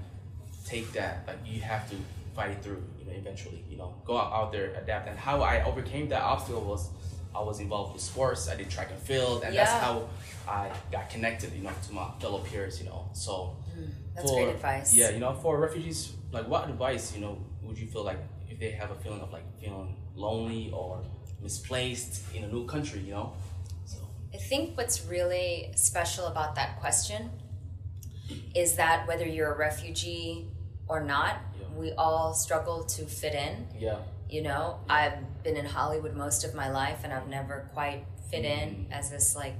take 0.64 0.90
that 0.92 1.14
like 1.28 1.38
you 1.46 1.60
have 1.60 1.88
to 1.90 1.96
fight 2.34 2.50
it 2.50 2.62
through 2.64 2.82
you 2.98 3.04
know 3.06 3.12
eventually 3.12 3.62
you 3.70 3.76
know. 3.76 3.94
Go 4.04 4.16
out, 4.18 4.52
there 4.52 4.74
adapt. 4.74 5.08
And 5.08 5.18
how 5.18 5.40
I 5.42 5.62
overcame 5.64 6.08
that 6.08 6.22
obstacle 6.22 6.62
was 6.62 6.90
I 7.34 7.40
was 7.40 7.60
involved 7.60 7.92
with 7.94 8.02
sports 8.02 8.48
I 8.48 8.56
did 8.56 8.70
track 8.70 8.90
and 8.90 9.00
field 9.00 9.44
and 9.44 9.54
that's 9.56 9.72
how 9.72 10.08
I 10.48 10.70
got 10.90 11.10
connected 11.10 11.52
you 11.52 11.62
know 11.62 11.70
to 11.86 11.92
my 11.92 12.06
fellow 12.20 12.38
peers 12.40 12.80
you 12.80 12.86
know. 12.90 13.08
So 13.12 13.56
hmm, 13.72 13.90
That's 14.14 14.28
for- 14.30 14.36
great 14.36 14.54
advice. 14.56 14.94
yeah 14.94 15.10
you 15.10 15.20
know 15.20 15.32
for 15.34 15.58
refugees 15.58 16.12
like 16.32 16.46
what 16.48 16.68
advice 16.68 17.14
you 17.14 17.20
know 17.20 17.38
would 17.62 17.78
you 17.78 17.86
feel 17.86 18.04
like 18.04 18.18
if 18.48 18.58
they 18.58 18.70
have 18.72 18.90
a 18.90 18.98
feeling 19.02 19.20
of 19.20 19.32
like 19.32 19.46
feeling 19.60 19.96
lonely 20.14 20.70
or 20.72 21.02
misplaced 21.42 22.22
in 22.34 22.44
a 22.44 22.48
new 22.48 22.64
country 22.66 23.00
you 23.00 23.12
know? 23.12 23.32
So 23.84 23.98
I 24.32 24.38
think 24.38 24.76
what's 24.76 25.04
really 25.06 25.72
special 25.76 26.26
about 26.26 26.54
that 26.56 26.80
question 26.80 27.30
is 28.54 28.76
that 28.76 29.06
whether 29.06 29.26
you're 29.26 29.52
a 29.52 29.56
refugee 29.58 30.48
or 30.88 31.00
not, 31.02 31.36
Yeah. 31.60 31.66
we 31.76 31.92
all 31.92 32.34
struggle 32.34 32.84
to 32.84 33.04
fit 33.06 33.34
in. 33.34 33.66
yeah 33.78 33.98
You 34.30 34.42
know, 34.42 34.80
I've 34.88 35.42
been 35.44 35.56
in 35.56 35.66
Hollywood 35.66 36.14
most 36.16 36.44
of 36.44 36.54
my 36.54 36.68
life 36.70 37.00
and 37.04 37.12
I've 37.12 37.28
never 37.28 37.68
quite 37.74 38.06
fit 38.30 38.44
in 38.44 38.86
as 38.90 39.10
this 39.10 39.36
like 39.36 39.54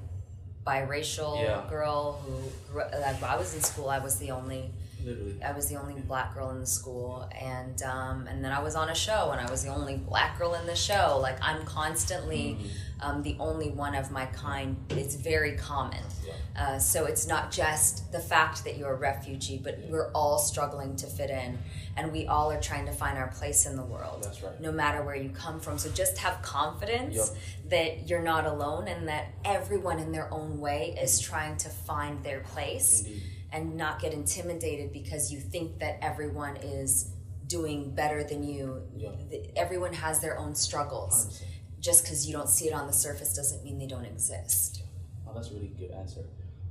biracial 0.66 1.36
Mm-hmm. 1.36 1.44
Yeah. 1.44 1.66
girl 1.68 2.20
who 2.24 2.32
grew 2.72 2.82
like 3.00 3.20
when 3.20 3.30
I 3.30 3.36
was 3.36 3.54
in 3.54 3.60
school 3.60 3.88
I 3.90 3.98
was 3.98 4.16
the 4.16 4.30
only 4.30 4.70
literally 5.04 5.42
I 5.42 5.52
was 5.52 5.68
the 5.68 5.76
only 5.76 6.00
black 6.00 6.34
girl 6.34 6.50
in 6.50 6.60
the 6.60 6.66
school, 6.66 7.28
and 7.40 7.80
um, 7.82 8.26
and 8.26 8.44
then 8.44 8.52
I 8.52 8.60
was 8.62 8.74
on 8.74 8.88
a 8.88 8.94
show, 8.94 9.30
and 9.32 9.40
I 9.40 9.50
was 9.50 9.62
the 9.64 9.70
only 9.70 9.96
black 9.96 10.38
girl 10.38 10.54
in 10.54 10.66
the 10.66 10.76
show. 10.76 11.18
Like 11.20 11.38
I'm 11.42 11.64
constantly 11.64 12.56
um, 13.00 13.22
the 13.22 13.36
only 13.38 13.70
one 13.70 13.94
of 13.94 14.10
my 14.10 14.26
kind. 14.26 14.76
It's 14.90 15.14
very 15.14 15.56
common. 15.56 16.02
Yeah. 16.26 16.32
Uh, 16.56 16.78
so 16.78 17.04
it's 17.04 17.26
not 17.26 17.50
just 17.50 18.10
the 18.12 18.20
fact 18.20 18.64
that 18.64 18.78
you're 18.78 18.92
a 18.92 18.96
refugee, 18.96 19.60
but 19.62 19.78
we're 19.88 20.10
all 20.12 20.38
struggling 20.38 20.96
to 20.96 21.06
fit 21.06 21.30
in, 21.30 21.58
and 21.96 22.12
we 22.12 22.26
all 22.26 22.50
are 22.50 22.60
trying 22.60 22.86
to 22.86 22.92
find 22.92 23.18
our 23.18 23.28
place 23.28 23.66
in 23.66 23.76
the 23.76 23.84
world. 23.84 24.22
That's 24.24 24.42
right. 24.42 24.60
No 24.60 24.72
matter 24.72 25.02
where 25.02 25.16
you 25.16 25.30
come 25.30 25.60
from. 25.60 25.78
So 25.78 25.90
just 25.90 26.18
have 26.18 26.40
confidence 26.42 27.16
Yep. 27.16 27.26
that 27.70 28.08
you're 28.08 28.22
not 28.22 28.46
alone, 28.46 28.88
and 28.88 29.08
that 29.08 29.26
everyone 29.44 29.98
in 29.98 30.12
their 30.12 30.32
own 30.32 30.60
way 30.60 30.96
is 31.00 31.20
trying 31.20 31.56
to 31.58 31.68
find 31.68 32.22
their 32.24 32.40
place 32.40 33.02
Indeed. 33.04 33.22
And 33.54 33.76
not 33.76 34.00
get 34.00 34.12
intimidated 34.12 34.92
because 34.92 35.32
you 35.32 35.38
think 35.38 35.78
that 35.78 35.98
everyone 36.02 36.56
is 36.56 37.12
doing 37.46 37.94
better 37.94 38.24
than 38.24 38.42
you. 38.42 38.82
Yeah. 38.96 39.10
Everyone 39.54 39.92
has 39.92 40.20
their 40.20 40.36
own 40.36 40.56
struggles. 40.56 41.40
100%. 41.40 41.42
Just 41.80 42.02
because 42.02 42.26
you 42.26 42.32
don't 42.32 42.48
see 42.48 42.66
it 42.66 42.74
on 42.74 42.86
the 42.88 42.92
surface 42.92 43.34
doesn't 43.36 43.62
mean 43.62 43.78
they 43.78 43.86
don't 43.86 44.06
exist. 44.06 44.82
Oh, 45.26 45.32
that's 45.34 45.50
a 45.50 45.54
really 45.54 45.72
good 45.78 45.92
answer. 45.92 46.22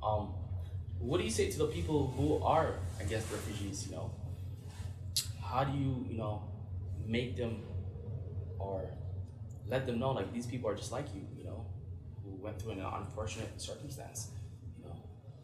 Um, 0.03 0.33
what 0.99 1.19
do 1.19 1.23
you 1.23 1.31
say 1.31 1.49
to 1.51 1.57
the 1.57 1.67
people 1.67 2.13
who 2.17 2.43
are 2.43 2.75
I 2.99 3.03
guess, 3.05 3.23
refugees? 3.31 3.87
You 3.87 3.95
know, 3.95 4.11
how 5.41 5.63
do 5.63 5.77
you 5.77 6.05
you 6.09 6.17
know 6.17 6.43
make 7.05 7.37
them 7.37 7.61
or 8.59 8.89
let 9.67 9.85
them 9.85 9.99
know 9.99 10.11
like 10.11 10.33
these 10.33 10.47
people 10.47 10.69
are 10.69 10.75
just 10.75 10.91
like 10.91 11.05
you? 11.13 11.21
You 11.37 11.45
know, 11.45 11.65
who 12.23 12.31
went 12.43 12.59
through 12.61 12.71
an 12.71 12.81
unfortunate 12.81 13.61
circumstance. 13.61 14.29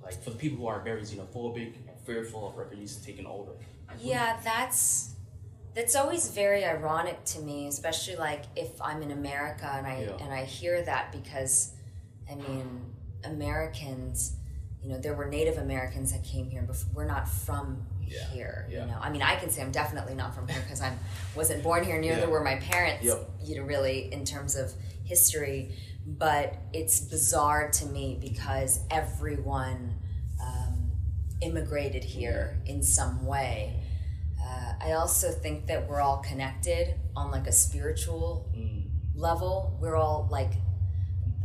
Like 0.04 0.22
for 0.24 0.30
the 0.32 0.38
people 0.38 0.58
who 0.60 0.68
are 0.68 0.82
very 0.82 1.02
xenophobic, 1.02 1.74
and 1.88 2.00
fearful 2.06 2.48
of 2.50 2.56
refugees 2.58 2.96
taking 3.06 3.26
over. 3.26 3.52
Like, 3.52 3.60
what 3.88 3.98
do 4.00 4.04
you- 4.06 4.12
Yeah, 4.12 4.40
that's 4.44 5.16
that's 5.76 5.96
always 5.96 6.30
very 6.32 6.66
ironic 6.66 7.24
to 7.24 7.40
me, 7.40 7.68
especially 7.68 8.16
like 8.16 8.44
if 8.56 8.82
I'm 8.82 9.02
in 9.04 9.12
America 9.12 9.70
and 9.72 9.86
I 9.86 10.02
Yeah. 10.02 10.24
and 10.26 10.34
I 10.34 10.44
hear 10.46 10.82
that 10.84 11.12
because 11.12 11.74
I 12.30 12.36
mean 12.36 12.94
Americans, 13.24 14.34
you 14.82 14.90
know, 14.90 14.98
there 15.00 15.14
were 15.14 15.26
Native 15.28 15.58
Americans 15.58 16.12
that 16.12 16.24
came 16.24 16.50
here 16.50 16.62
before. 16.64 16.90
We're 16.94 17.06
not 17.06 17.28
from 17.28 17.86
Yeah, 18.02 18.24
here, 18.32 18.68
yeah. 18.70 18.82
you 18.86 18.92
know. 18.92 18.98
I 19.00 19.10
mean, 19.12 19.22
I 19.22 19.36
can 19.36 19.50
say 19.52 19.62
I'm 19.62 19.72
definitely 19.72 20.16
not 20.16 20.34
from 20.34 20.48
here 20.48 20.60
because 20.62 20.82
I 20.82 20.92
wasn't 21.36 21.62
born 21.64 21.84
here. 21.84 22.00
Neither 22.00 22.28
were 22.30 22.44
my 22.44 22.56
parents. 22.56 23.06
Yep. 23.06 23.30
You 23.44 23.58
know, 23.58 23.64
really 23.64 24.12
in 24.12 24.26
terms 24.26 24.56
of 24.56 24.74
history, 25.04 25.76
but 26.18 26.56
it's 26.74 27.00
bizarre 27.00 27.70
to 27.72 27.86
me 27.86 28.18
because 28.20 28.80
everyone 28.90 29.96
um, 30.42 30.92
immigrated 31.42 32.04
here 32.04 32.62
in 32.66 32.82
some 32.84 33.26
way. 33.26 33.80
Uh, 34.42 34.74
I 34.82 34.92
also 34.94 35.32
think 35.32 35.68
that 35.68 35.88
we're 35.88 36.02
all 36.02 36.18
connected 36.18 36.96
on 37.16 37.32
like 37.32 37.48
a 37.48 37.52
spiritual 37.52 38.50
Mm, 38.56 38.90
level. 39.16 39.78
We're 39.82 39.96
all 39.96 40.28
like 40.32 40.52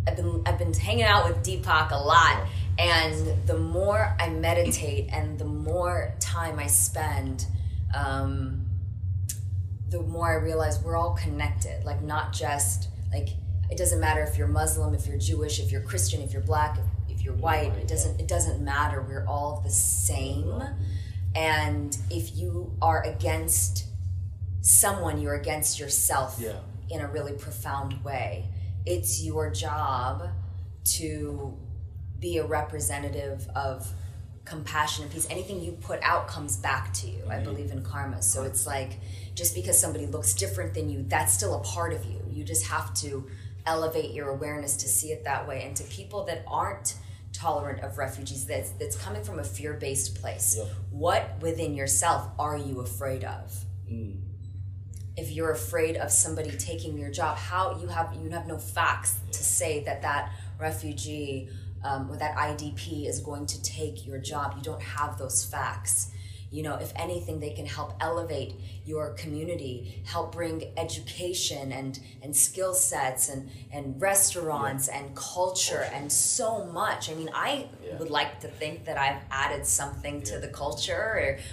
I've 0.07 0.17
been 0.17 0.43
I've 0.47 0.59
been 0.59 0.73
hanging 0.73 1.05
out 1.05 1.27
with 1.27 1.45
Deepak 1.45 1.91
a 1.91 1.97
lot, 1.97 2.47
and 2.79 3.47
the 3.47 3.57
more 3.59 4.15
I 4.21 4.29
meditate 4.29 5.09
and 5.13 5.39
the 5.39 5.45
more 5.45 6.15
time 6.21 6.59
I 6.59 6.67
spend, 6.67 7.47
um, 7.95 8.67
the 9.89 10.03
more 10.03 10.31
I 10.31 10.43
realize 10.43 10.83
we're 10.83 10.97
all 10.97 11.15
connected. 11.15 11.85
Like 11.85 12.03
not 12.03 12.33
just 12.33 12.89
like 13.13 13.31
it 13.75 13.79
doesn't 13.79 13.99
matter 13.99 14.23
if 14.23 14.39
you're 14.39 14.47
Muslim, 14.47 14.95
if 14.95 15.05
you're 15.09 15.19
Jewish, 15.19 15.59
if 15.59 15.73
you're 15.73 15.81
Christian, 15.81 16.23
if 16.23 16.33
you're 16.33 16.43
black, 16.43 16.79
if, 16.79 17.17
if 17.17 17.25
you're 17.25 17.35
white. 17.35 17.73
It 17.73 17.89
doesn't 17.89 18.21
it 18.21 18.29
doesn't 18.29 18.63
matter. 18.63 19.03
We're 19.03 19.27
all 19.27 19.61
the 19.65 19.71
same. 19.71 20.63
And 21.35 21.99
if 22.09 22.37
you 22.37 22.73
are 22.81 23.03
against 23.03 23.87
someone, 24.61 25.21
you're 25.21 25.35
against 25.35 25.81
yourself 25.81 26.37
Yeah. 26.39 26.61
in 26.89 27.01
a 27.01 27.09
really 27.09 27.33
profound 27.33 28.05
way. 28.05 28.45
It's 28.87 29.21
your 29.25 29.51
job 29.51 30.29
to 30.99 31.59
be 32.21 32.39
a 32.39 32.47
representative 32.47 33.49
of 33.57 33.93
compassion 34.45 35.03
and 35.03 35.13
peace. 35.13 35.27
Anything 35.31 35.61
you 35.61 35.73
put 35.73 36.01
out 36.05 36.29
comes 36.29 36.57
back 36.57 36.93
to 36.95 37.09
you. 37.09 37.25
I 37.29 37.41
believe 37.41 37.73
in 37.73 37.83
karma. 37.83 38.23
So 38.23 38.45
it's 38.45 38.69
like 38.69 39.01
just 39.35 39.53
because 39.57 39.77
somebody 39.81 40.07
looks 40.07 40.33
different 40.33 40.75
than 40.75 40.89
you, 40.89 41.03
that's 41.09 41.33
still 41.33 41.55
a 41.55 41.63
part 41.65 41.93
of 41.93 42.05
you. 42.05 42.21
You 42.31 42.45
just 42.45 42.67
have 42.67 42.95
to 43.03 43.27
elevate 43.67 44.13
your 44.13 44.29
awareness 44.29 44.77
to 44.79 44.89
see 44.89 45.09
it 45.09 45.25
that 45.25 45.47
way. 45.49 45.63
And 45.63 45.77
to 45.77 45.85
people 45.85 46.25
that 46.25 46.45
aren't 46.47 46.97
tolerant 47.33 47.83
of 47.83 47.99
refugees, 47.99 48.47
that's 48.47 48.71
that's 48.73 48.97
coming 48.97 49.25
from 49.25 49.39
a 49.39 49.45
fear-based 49.45 50.15
place. 50.21 50.59
What 50.91 51.37
within 51.41 51.75
yourself 51.75 52.29
are 52.39 52.57
you 52.57 52.81
afraid 52.81 53.25
of? 53.25 53.65
mm, 53.91 54.17
if 55.17 55.31
you're 55.31 55.53
afraid 55.53 55.97
of 55.97 56.11
somebody 56.11 56.51
taking 56.53 56.99
your 56.99 57.11
job 57.11 57.37
how 57.37 57.79
you 57.81 57.87
have 57.87 58.15
you 58.23 58.31
have 58.31 58.47
no 58.47 58.59
facts 58.59 59.19
to 59.31 59.43
say 59.45 59.83
that 59.85 60.03
that 60.03 60.33
refugee 60.59 61.49
um, 61.85 62.11
or 62.11 62.17
that 62.17 62.35
idp 62.37 63.07
is 63.09 63.21
going 63.21 63.47
to 63.47 63.63
take 63.63 64.07
your 64.07 64.19
job 64.19 64.55
you 64.57 64.63
don't 64.63 64.83
have 64.83 65.19
those 65.19 65.45
facts 65.45 66.11
you 66.55 66.63
know 66.63 66.77
if 66.77 66.93
anything 67.07 67.37
they 67.41 67.51
can 67.59 67.67
help 67.67 67.91
elevate 68.01 68.53
your 68.87 69.05
community 69.23 69.77
help 70.15 70.27
bring 70.41 70.57
education 70.85 71.73
and 71.73 71.99
and 72.23 72.31
skill 72.47 72.75
sets 72.75 73.29
and 73.29 73.51
and 73.73 74.01
restaurants 74.01 74.87
and 74.97 75.05
culture 75.17 75.85
and 75.93 76.11
so 76.13 76.65
much. 76.81 77.11
I 77.11 77.15
mean 77.21 77.31
i 77.49 77.51
Yeah. 77.85 77.99
would 77.99 78.13
like 78.21 78.33
to 78.45 78.49
think 78.61 78.85
that 78.89 78.97
i've 79.07 79.23
added 79.45 79.63
something 79.67 80.17
to 80.31 80.35
the 80.45 80.49
culture 80.63 81.05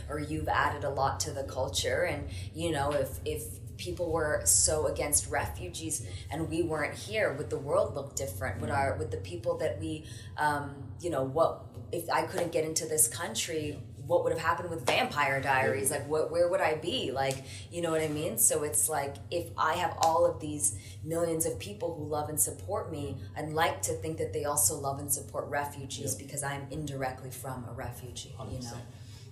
or, 0.10 0.15
or 0.15 0.20
you've 0.20 0.48
added 0.65 0.84
a 0.84 0.93
lot 1.01 1.13
to 1.25 1.31
the 1.39 1.46
culture. 1.60 2.01
And 2.12 2.22
you 2.62 2.70
know 2.75 2.88
if 3.03 3.12
if 3.25 3.41
people 3.77 4.12
were 4.12 4.41
so 4.46 4.75
against 4.93 5.22
refugees 5.41 5.96
and 6.31 6.39
we 6.53 6.60
weren't 6.72 6.93
here 7.08 7.27
would 7.38 7.50
the 7.50 7.58
world 7.70 7.96
look 7.98 8.10
different? 8.24 8.62
Would 8.62 8.70
our 8.70 8.89
would 9.00 9.10
the 9.17 9.24
people 9.31 9.53
that 9.63 9.74
we 9.79 10.05
um, 10.38 10.65
you 11.03 11.10
know 11.10 11.24
what 11.38 11.51
if 11.91 12.05
i 12.10 12.22
couldn't 12.29 12.51
get 12.58 12.63
into 12.72 12.86
this 12.93 13.05
country 13.22 13.63
what 14.08 14.24
would 14.24 14.34
have 14.34 14.41
happened 14.41 14.70
with 14.70 14.86
vampire 14.86 15.39
diaries 15.41 15.91
like 15.91 16.08
what 16.08 16.31
where 16.31 16.48
would 16.50 16.62
i 16.62 16.75
be 16.75 17.12
like 17.12 17.43
you 17.72 17.81
know 17.81 17.91
what 17.91 18.01
i 18.01 18.08
mean 18.08 18.38
so 18.38 18.63
it's 18.63 18.89
like 18.89 19.15
if 19.29 19.48
i 19.58 19.74
have 19.74 19.96
all 20.00 20.25
of 20.25 20.39
these 20.39 20.77
millions 21.03 21.46
of 21.46 21.58
people 21.60 21.93
who 21.96 22.03
love 22.05 22.29
and 22.29 22.39
support 22.39 22.91
me 22.91 23.17
i'd 23.38 23.50
like 23.50 23.81
to 23.81 23.93
think 23.93 24.17
that 24.17 24.34
they 24.34 24.46
also 24.46 24.75
love 24.75 25.00
and 25.00 25.12
support 25.12 25.48
refugees 25.50 26.15
Yeah. 26.17 26.25
because 26.25 26.43
i'm 26.43 26.67
indirectly 26.72 27.29
from 27.31 27.65
a 27.70 27.74
refugee 27.74 28.29
you 28.50 28.58
100%. 28.60 28.63
know 28.63 28.77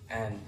And 0.10 0.40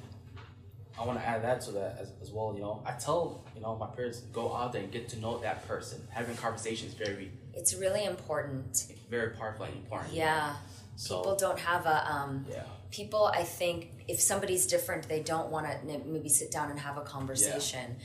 I 1.00 1.06
want 1.06 1.20
to 1.20 1.26
add 1.28 1.44
that 1.44 1.62
to 1.62 1.72
that 1.72 1.98
as, 2.02 2.12
as 2.22 2.32
well. 2.32 2.54
You 2.54 2.62
know, 2.62 2.84
I 2.86 2.92
tell 2.92 3.44
you 3.56 3.62
know 3.62 3.76
my 3.76 3.88
peers 3.88 4.22
go 4.34 4.54
out 4.54 4.74
there 4.74 4.84
and 4.84 4.92
get 4.92 5.08
to 5.10 5.20
know 5.20 5.38
that 5.40 5.66
person. 5.68 6.06
Having 6.10 6.36
conversations 6.36 6.94
very, 6.94 7.32
it's 7.54 7.74
really 7.74 8.04
important 8.06 8.88
very 9.10 9.30
powerful 9.32 9.66
and 9.66 9.76
important. 9.76 10.14
yeah 10.14 10.56
So 10.98 11.20
people 11.22 11.38
don't 11.38 11.58
have 11.60 11.86
a 11.86 11.98
um 12.14 12.46
yeah, 12.52 12.64
people 12.92 13.32
i 13.34 13.44
think 13.44 13.92
if 14.08 14.20
somebody's 14.20 14.66
different 14.68 15.08
they 15.08 15.22
don't 15.22 15.50
want 15.50 15.66
to 15.66 16.00
maybe 16.06 16.30
sit 16.30 16.52
down 16.52 16.70
and 16.70 16.80
have 16.80 16.98
a 16.98 17.02
conversation 17.02 17.96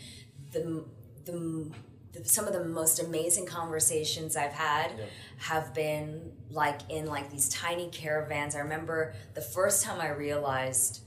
the 0.52 0.84
the 1.24 1.70
the, 2.12 2.24
some 2.24 2.46
of 2.46 2.52
the 2.54 2.64
most 2.64 2.98
amazing 3.02 3.44
conversations 3.46 4.36
I've 4.36 4.52
had 4.52 4.92
Yeah. 4.98 5.04
have 5.38 5.74
been 5.74 6.32
like 6.50 6.80
in 6.88 7.04
like 7.06 7.30
these 7.30 7.48
tiny 7.50 7.88
caravans. 7.90 8.54
I 8.54 8.60
remember 8.60 9.12
the 9.34 9.42
first 9.42 9.84
time 9.84 10.00
I 10.00 10.08
realized 10.08 11.00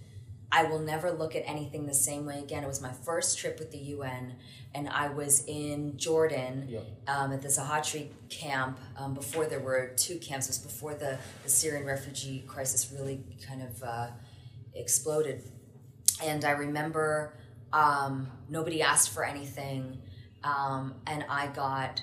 I 0.51 0.63
will 0.63 0.79
never 0.79 1.11
look 1.11 1.35
at 1.35 1.43
anything 1.45 1.85
the 1.85 1.93
same 1.93 2.25
way 2.25 2.39
again. 2.39 2.63
It 2.63 2.67
was 2.67 2.81
my 2.81 2.91
first 2.91 3.37
trip 3.37 3.59
with 3.59 3.71
the 3.71 3.77
UN, 3.77 4.35
and 4.73 4.89
I 4.89 5.09
was 5.09 5.43
in 5.47 5.95
Jordan 5.97 6.67
Yeah. 6.67 6.79
um, 7.07 7.31
at 7.31 7.41
the 7.43 7.49
Zaatari 7.49 8.07
camp 8.29 8.79
um, 8.97 9.13
before 9.13 9.45
there 9.45 9.59
were 9.59 9.93
two 9.95 10.17
camps. 10.17 10.47
It 10.47 10.51
was 10.51 10.57
before 10.57 10.95
the, 10.95 11.19
the 11.43 11.49
Syrian 11.49 11.85
refugee 11.85 12.43
crisis 12.47 12.91
really 12.91 13.23
kind 13.47 13.61
of 13.61 13.83
uh, 13.83 14.07
exploded. 14.73 15.43
And 16.23 16.43
I 16.43 16.51
remember 16.51 17.37
um, 17.71 18.27
nobody 18.49 18.81
asked 18.81 19.11
for 19.11 19.23
anything, 19.23 19.99
um, 20.43 20.95
and 21.05 21.23
I 21.29 21.47
got 21.47 22.01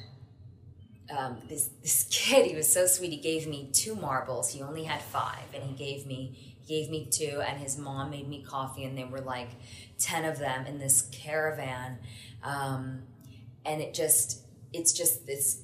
um, 1.17 1.39
this 1.49 1.69
this 1.83 2.05
kid. 2.11 2.47
He 2.47 2.55
was 2.57 2.73
so 2.73 2.87
sweet. 2.87 3.11
He 3.11 3.19
gave 3.19 3.47
me 3.49 3.71
two 3.73 3.97
marbles. 3.97 4.53
He 4.53 4.63
only 4.63 4.85
had 4.85 5.03
five, 5.03 5.43
and 5.53 5.65
he 5.65 5.75
gave 5.75 6.07
me 6.07 6.56
gave 6.67 6.91
me 6.91 7.07
two. 7.11 7.43
And 7.47 7.59
his 7.61 7.79
mom 7.79 8.11
made 8.11 8.29
me 8.29 8.43
coffee, 8.43 8.85
and 8.85 8.97
there 8.97 9.07
were 9.07 9.21
like 9.21 9.51
ten 9.99 10.25
of 10.25 10.39
them 10.39 10.67
in 10.67 10.79
this 10.79 11.09
caravan. 11.13 11.99
Um, 12.43 13.03
and 13.65 13.81
it 13.81 13.95
just 13.95 14.43
it's 14.73 14.93
just 14.93 15.27
this 15.27 15.63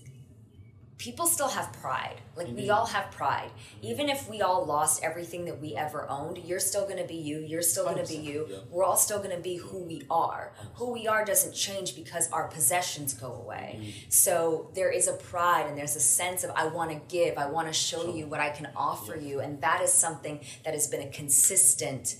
people 1.02 1.26
still 1.26 1.48
have 1.48 1.72
pride. 1.72 2.20
Like 2.36 2.46
we 2.54 2.70
all 2.70 2.86
have 2.86 3.10
pride. 3.10 3.50
Even 3.82 4.08
if 4.08 4.30
we 4.30 4.40
all 4.40 4.64
lost 4.64 5.02
everything 5.02 5.44
that 5.46 5.60
we 5.60 5.74
ever 5.74 6.08
owned, 6.08 6.38
you're 6.38 6.60
still 6.60 6.84
going 6.84 6.98
to 6.98 7.06
be 7.06 7.16
you. 7.16 7.40
You're 7.40 7.60
still 7.60 7.84
going 7.84 8.04
to 8.04 8.06
be 8.06 8.20
you. 8.20 8.46
yeah. 8.48 8.58
We're 8.70 8.84
all 8.84 8.96
still 8.96 9.18
going 9.18 9.34
to 9.36 9.42
be 9.42 9.56
who 9.56 9.78
we 9.82 10.04
are. 10.08 10.52
Who 10.74 10.92
we 10.92 11.08
are 11.08 11.24
doesn't 11.24 11.54
change 11.54 11.96
because 11.96 12.30
our 12.30 12.46
possessions 12.46 13.14
go 13.14 13.32
away. 13.32 13.94
So 14.10 14.70
there 14.74 14.90
is 14.90 15.08
a 15.08 15.14
pride 15.14 15.66
and 15.66 15.76
there's 15.76 15.96
a 15.96 16.00
sense 16.00 16.44
of 16.44 16.52
I 16.54 16.68
want 16.68 16.92
to 16.92 17.00
give. 17.08 17.36
I 17.36 17.46
want 17.46 17.66
to 17.66 17.74
show 17.74 18.14
you 18.14 18.26
what 18.28 18.38
I 18.38 18.50
can 18.50 18.68
offer 18.76 19.16
you, 19.16 19.40
and 19.40 19.60
that 19.60 19.82
is 19.82 19.92
something 19.92 20.38
that 20.64 20.72
has 20.72 20.86
been 20.86 21.02
a 21.02 21.10
consistent 21.10 22.14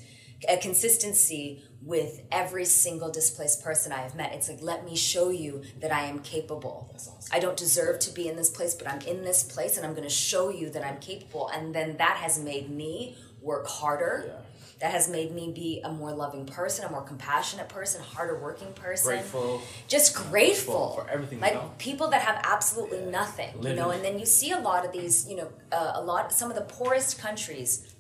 a 0.49 0.57
consistency 0.57 1.63
with 1.81 2.23
every 2.31 2.65
single 2.65 3.11
displaced 3.11 3.63
person 3.65 3.93
I 3.93 3.99
have 3.99 4.15
met. 4.15 4.33
It's 4.35 4.49
like, 4.49 4.63
let 4.63 4.85
me 4.85 4.95
show 4.97 5.31
you 5.31 5.63
that 5.81 5.93
I 5.93 6.05
am 6.05 6.21
capable. 6.21 6.91
awesome. 6.95 7.15
I 7.33 7.41
don't 7.41 7.57
deserve 7.57 7.99
to 8.01 8.13
be 8.13 8.29
in 8.29 8.37
this 8.37 8.51
place, 8.51 8.75
but 8.75 8.87
I'm 8.89 9.01
in 9.03 9.23
this 9.25 9.43
place 9.43 9.77
and 9.77 9.85
I'm 9.87 9.93
going 9.93 10.05
to 10.09 10.15
show 10.15 10.49
you 10.51 10.71
that 10.71 10.85
I'm 10.87 10.99
capable. 10.99 11.49
And 11.49 11.75
then 11.75 11.97
that 11.97 12.17
has 12.19 12.39
made 12.39 12.71
me 12.71 13.17
work 13.41 13.67
harder. 13.67 14.25
Yeah. 14.29 14.35
That 14.81 14.91
has 14.91 15.09
made 15.09 15.33
me 15.33 15.53
be 15.53 15.81
a 15.85 15.93
more 15.93 16.11
loving 16.13 16.45
person, 16.45 16.85
a 16.85 16.91
more 16.91 17.03
compassionate 17.03 17.69
person, 17.69 18.03
harder 18.03 18.37
working 18.41 18.73
person. 18.73 19.13
Grateful. 19.13 19.63
Just 19.87 20.13
grateful 20.15 20.95
For- 20.97 21.05
for 21.05 21.11
everything, 21.11 21.39
you 21.39 21.43
Like 21.43 21.55
know? 21.55 21.71
people 21.79 22.09
that 22.09 22.23
have 22.23 22.41
absolutely 22.45 23.01
nothing, 23.03 23.63
you 23.63 23.75
know. 23.75 23.91
And 23.91 24.05
then 24.05 24.19
you 24.19 24.27
see 24.27 24.51
a 24.51 24.59
lot 24.59 24.85
of 24.85 24.91
these, 24.93 25.29
you 25.29 25.37
know, 25.37 25.49
uh, 25.71 25.93
a 25.95 26.03
lot. 26.03 26.33
Some 26.33 26.51
of 26.51 26.57
the 26.57 26.63
poorest 26.65 27.21
countries 27.21 27.92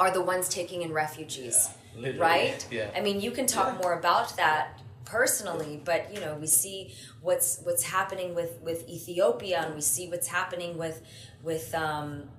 are 0.00 0.10
the 0.10 0.22
ones 0.22 0.48
taking 0.48 0.80
in 0.82 0.92
refugees, 0.92 1.68
Yeah, 1.96 2.12
right? 2.16 2.66
yeah. 2.70 2.90
I 2.96 3.00
mean, 3.00 3.20
you 3.20 3.30
can 3.30 3.46
talk 3.46 3.80
more 3.82 3.92
about 3.92 4.34
that 4.38 4.80
personally, 5.04 5.80
but 5.84 6.12
you 6.14 6.20
know, 6.20 6.34
we 6.40 6.46
see 6.46 6.94
what's 7.20 7.60
what's 7.64 7.82
happening 7.82 8.34
with 8.34 8.52
with 8.62 8.88
Ethiopia, 8.88 9.58
and 9.66 9.74
we 9.74 9.82
see 9.82 10.08
what's 10.08 10.28
happening 10.28 10.78
with 10.78 11.02
with 11.42 11.74
um, 11.74 12.30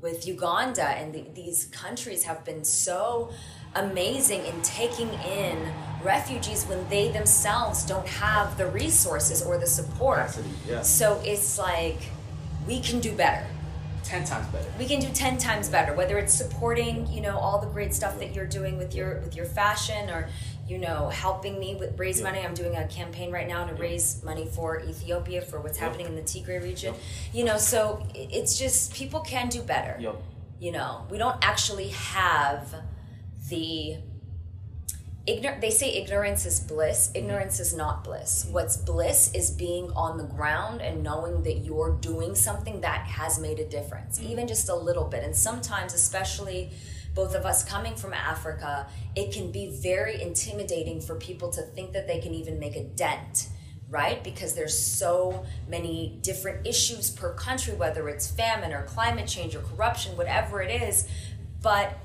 with 0.00 0.26
Uganda, 0.26 0.88
and 1.00 1.12
the, 1.12 1.22
these 1.34 1.66
countries 1.84 2.22
have 2.22 2.44
been 2.44 2.64
so 2.64 3.30
amazing 3.74 4.44
in 4.46 4.56
taking 4.62 5.10
in 5.38 5.56
refugees 6.02 6.64
when 6.70 6.88
they 6.88 7.08
themselves 7.10 7.84
don't 7.84 8.06
have 8.06 8.56
the 8.56 8.66
resources 8.66 9.42
or 9.42 9.58
the 9.58 9.66
support. 9.66 10.18
Capacity, 10.18 10.50
yeah. 10.68 10.82
So 10.82 11.20
it's 11.24 11.58
like 11.58 12.00
we 12.68 12.80
can 12.80 13.00
do 13.00 13.12
better 13.12 13.46
Ten 14.10 14.24
times 14.24 14.46
better. 14.48 14.66
we 14.76 14.86
can 14.86 14.98
do 14.98 15.08
10 15.08 15.38
times 15.38 15.68
better 15.68 15.94
whether 15.94 16.18
it's 16.18 16.34
supporting 16.34 17.06
you 17.06 17.20
know 17.20 17.38
all 17.38 17.60
the 17.60 17.68
great 17.68 17.94
stuff 17.94 18.18
that 18.18 18.34
you're 18.34 18.44
doing 18.58 18.76
with 18.76 18.92
your 18.92 19.20
with 19.20 19.36
your 19.36 19.44
fashion 19.46 20.10
or 20.10 20.28
you 20.66 20.78
know 20.78 21.08
helping 21.10 21.60
me 21.60 21.76
with 21.76 21.96
raise 21.96 22.18
Yeah. 22.18 22.24
money 22.24 22.40
i'm 22.44 22.54
doing 22.54 22.74
a 22.74 22.88
campaign 22.88 23.30
right 23.30 23.46
now 23.46 23.64
to 23.64 23.74
raise 23.74 24.20
money 24.24 24.46
for 24.52 24.80
ethiopia 24.80 25.40
for 25.42 25.60
what's 25.60 25.78
Yeah. 25.78 25.84
happening 25.84 26.06
in 26.06 26.16
the 26.16 26.22
tigray 26.22 26.60
region 26.60 26.94
Yeah. 26.94 27.38
you 27.38 27.44
know 27.44 27.56
so 27.56 28.04
it's 28.12 28.58
just 28.58 28.92
people 28.94 29.20
can 29.20 29.48
do 29.48 29.62
better 29.62 29.96
Yo. 30.00 30.16
you 30.58 30.72
know 30.72 31.06
we 31.08 31.16
don't 31.16 31.38
actually 31.42 31.88
have 31.90 32.74
the 33.48 33.96
Ignor- 35.28 35.60
they 35.60 35.70
say 35.70 35.92
ignorance 35.94 36.46
is 36.46 36.60
bliss 36.60 37.10
ignorance 37.14 37.60
is 37.60 37.74
not 37.74 38.04
bliss. 38.04 38.46
What's 38.50 38.76
bliss 38.76 39.32
is 39.34 39.50
being 39.50 39.90
on 39.92 40.16
the 40.16 40.24
ground 40.24 40.80
and 40.80 41.02
knowing 41.02 41.42
that 41.42 41.58
you're 41.58 41.92
doing 42.00 42.34
something 42.34 42.80
that 42.80 43.06
has 43.06 43.38
made 43.38 43.58
a 43.58 43.68
difference 43.68 44.18
mm. 44.18 44.30
even 44.30 44.48
just 44.48 44.68
a 44.68 44.74
little 44.74 45.04
bit. 45.04 45.22
And 45.22 45.36
sometimes 45.36 45.92
especially 45.92 46.70
both 47.14 47.34
of 47.34 47.44
us 47.44 47.64
coming 47.64 47.96
from 47.96 48.12
africa 48.14 48.86
it 49.16 49.32
can 49.32 49.50
be 49.50 49.66
very 49.68 50.22
intimidating 50.22 51.00
for 51.00 51.16
people 51.16 51.50
to 51.50 51.60
think 51.60 51.92
that 51.92 52.06
they 52.06 52.20
can 52.20 52.32
even 52.32 52.58
make 52.58 52.76
a 52.76 52.84
dent 52.84 53.48
right? 53.90 54.22
Because 54.22 54.54
there's 54.54 54.78
so 54.78 55.44
many 55.68 56.20
different 56.22 56.66
issues 56.66 57.10
per 57.10 57.34
country 57.34 57.74
whether 57.74 58.08
it's 58.08 58.30
famine 58.30 58.72
or 58.72 58.84
climate 58.84 59.26
change 59.26 59.54
or 59.54 59.60
corruption 59.60 60.16
whatever 60.16 60.62
it 60.62 60.82
is. 60.82 61.08
But 61.60 61.98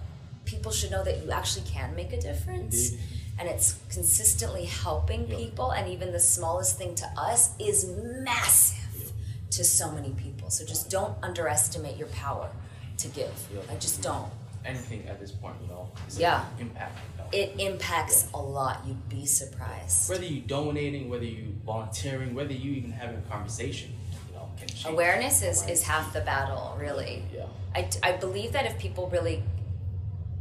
people 0.45 0.71
should 0.71 0.91
know 0.91 1.03
that 1.03 1.23
you 1.23 1.31
actually 1.31 1.65
can 1.67 1.95
make 1.95 2.13
a 2.13 2.19
difference 2.21 2.91
Indeed. 2.91 2.99
and 3.39 3.49
it's 3.49 3.75
consistently 3.89 4.65
helping 4.65 5.27
Yeah. 5.27 5.37
people 5.37 5.71
and 5.71 5.89
even 5.91 6.11
the 6.11 6.19
smallest 6.19 6.77
thing 6.77 6.95
to 6.95 7.05
us 7.17 7.49
is 7.59 7.85
massive 7.85 9.11
to 9.51 9.63
so 9.63 9.91
many 9.91 10.09
people 10.11 10.49
so 10.49 10.65
just 10.65 10.89
don't 10.89 11.15
underestimate 11.23 11.97
your 11.97 12.07
power 12.09 12.49
to 12.97 13.07
give 13.09 13.33
Yeah. 13.53 13.61
i 13.71 13.75
just 13.75 14.01
don't 14.01 14.31
Anything 14.65 15.07
at 15.07 15.19
this 15.19 15.29
point, 15.31 15.53
you 15.61 15.67
know. 15.67 15.91
Yeah. 16.17 16.43
impact. 16.59 16.97
It 17.31 17.53
impacts 17.59 18.25
a 18.33 18.39
lot 18.41 18.81
you'd 18.87 19.07
be 19.09 19.23
surprised 19.27 20.09
whether 20.09 20.25
you're 20.25 20.47
donating, 20.47 21.07
whether 21.07 21.23
you're 21.23 21.51
volunteering, 21.63 22.33
whether 22.33 22.51
you 22.53 22.71
even 22.71 22.91
having 22.91 23.17
a 23.17 23.21
conversation, 23.29 23.93
you 24.27 24.33
know, 24.35 24.49
awareness 24.91 25.43
is, 25.43 25.67
is 25.67 25.83
half 25.83 26.13
the 26.13 26.21
battle 26.21 26.75
really 26.79 27.21
Yeah. 27.31 27.45
I, 27.75 27.87
I 28.01 28.11
believe 28.13 28.53
that 28.53 28.65
if 28.65 28.79
people 28.79 29.07
really 29.09 29.43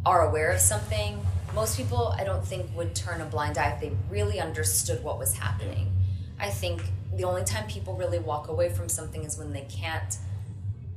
are 0.06 0.28
aware 0.28 0.50
of 0.50 0.60
something 0.60 1.24
most 1.54 1.76
people 1.76 2.14
i 2.18 2.24
don't 2.24 2.46
think 2.46 2.66
would 2.76 2.94
turn 2.94 3.20
a 3.20 3.24
blind 3.24 3.58
eye 3.58 3.70
if 3.70 3.80
they 3.80 3.92
really 4.10 4.40
understood 4.40 5.02
what 5.02 5.18
was 5.18 5.34
happening 5.34 5.90
i 6.38 6.48
think 6.50 6.82
the 7.16 7.24
only 7.24 7.44
time 7.44 7.66
people 7.68 7.94
really 7.94 8.18
walk 8.18 8.48
away 8.48 8.68
from 8.68 8.88
something 8.88 9.24
is 9.24 9.38
when 9.38 9.52
they 9.52 9.66
can't 9.70 10.18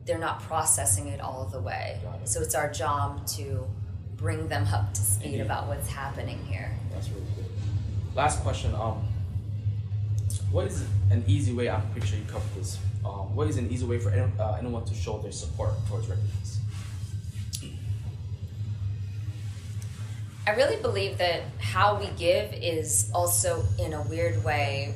they're 0.06 0.18
not 0.18 0.42
processing 0.42 1.08
it 1.08 1.20
all 1.22 1.42
of 1.44 1.52
the 1.52 1.60
way 1.60 2.00
it. 2.22 2.28
so 2.28 2.42
it's 2.42 2.56
our 2.56 2.72
job 2.72 3.26
to 3.28 3.68
bring 4.16 4.48
them 4.48 4.66
up 4.74 4.94
to 4.94 5.02
speed 5.02 5.40
about 5.40 5.68
what's 5.68 5.88
happening 5.90 6.40
here 6.46 6.72
That's 6.92 7.10
really 7.10 7.26
good. 7.36 7.46
Last 8.16 8.42
question. 8.42 8.74
Um, 8.74 9.08
what 10.52 10.66
is 10.66 10.84
an 11.12 11.24
easy 11.28 11.54
way? 11.54 11.70
I'm 11.70 11.88
pretty 11.92 12.08
sure 12.08 12.18
you 12.18 12.26
covered 12.26 12.56
this. 12.56 12.80
Um, 13.06 13.36
what 13.36 13.48
is 13.48 13.58
an 13.58 13.70
easy 13.70 13.86
way 13.86 14.00
for 14.00 14.10
any, 14.10 14.26
uh, 14.40 14.54
anyone 14.54 14.84
to 14.86 14.96
show 14.96 15.20
their 15.20 15.32
support 15.32 15.74
towards 15.88 16.08
refugees? 16.08 16.57
I 20.48 20.52
really 20.52 20.78
believe 20.82 21.18
that 21.18 21.42
how 21.60 22.00
we 22.00 22.08
give 22.18 22.54
is 22.54 23.12
also, 23.14 23.66
in 23.78 23.92
a 23.92 24.02
weird 24.04 24.46
way, 24.46 24.94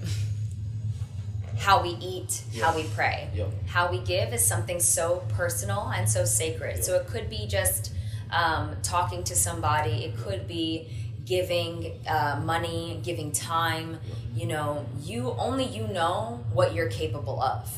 how 1.58 1.84
we 1.84 1.90
eat, 1.90 2.42
how 2.62 2.74
we 2.74 2.84
pray. 2.96 3.28
Yeah. 3.36 3.48
How 3.68 3.92
we 3.92 4.00
give 4.00 4.34
is 4.34 4.46
something 4.46 4.80
so 4.80 5.26
personal 5.34 5.92
and 5.94 6.10
so 6.10 6.24
sacred. 6.24 6.86
So 6.86 6.96
it 6.96 7.06
could 7.08 7.30
be 7.30 7.48
just 7.48 7.92
um, 8.32 8.78
talking 8.82 9.26
to 9.26 9.36
somebody, 9.36 10.06
it 10.06 10.16
could 10.16 10.48
be 10.48 10.90
giving 11.26 12.00
uh, 12.08 12.42
money, 12.46 13.02
giving 13.04 13.34
time. 13.34 14.00
You 14.34 14.48
know, 14.48 14.86
you 15.02 15.36
only 15.38 15.66
you 15.66 15.86
know 15.88 16.44
what 16.54 16.74
you're 16.74 16.88
capable 16.90 17.42
of. 17.42 17.70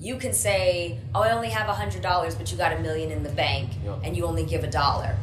You 0.00 0.16
can 0.16 0.32
say, 0.32 1.00
"Oh, 1.12 1.22
I 1.22 1.32
only 1.32 1.48
have 1.50 1.68
a 1.68 1.74
hundred 1.74 2.02
dollars, 2.02 2.36
but 2.36 2.52
you 2.52 2.56
got 2.56 2.72
a 2.72 2.78
million 2.78 3.10
in 3.10 3.24
the 3.24 3.30
bank, 3.30 3.70
Yeah. 3.84 3.96
and 4.04 4.16
you 4.16 4.24
only 4.24 4.44
give 4.44 4.62
a 4.62 4.70
dollar." 4.70 5.16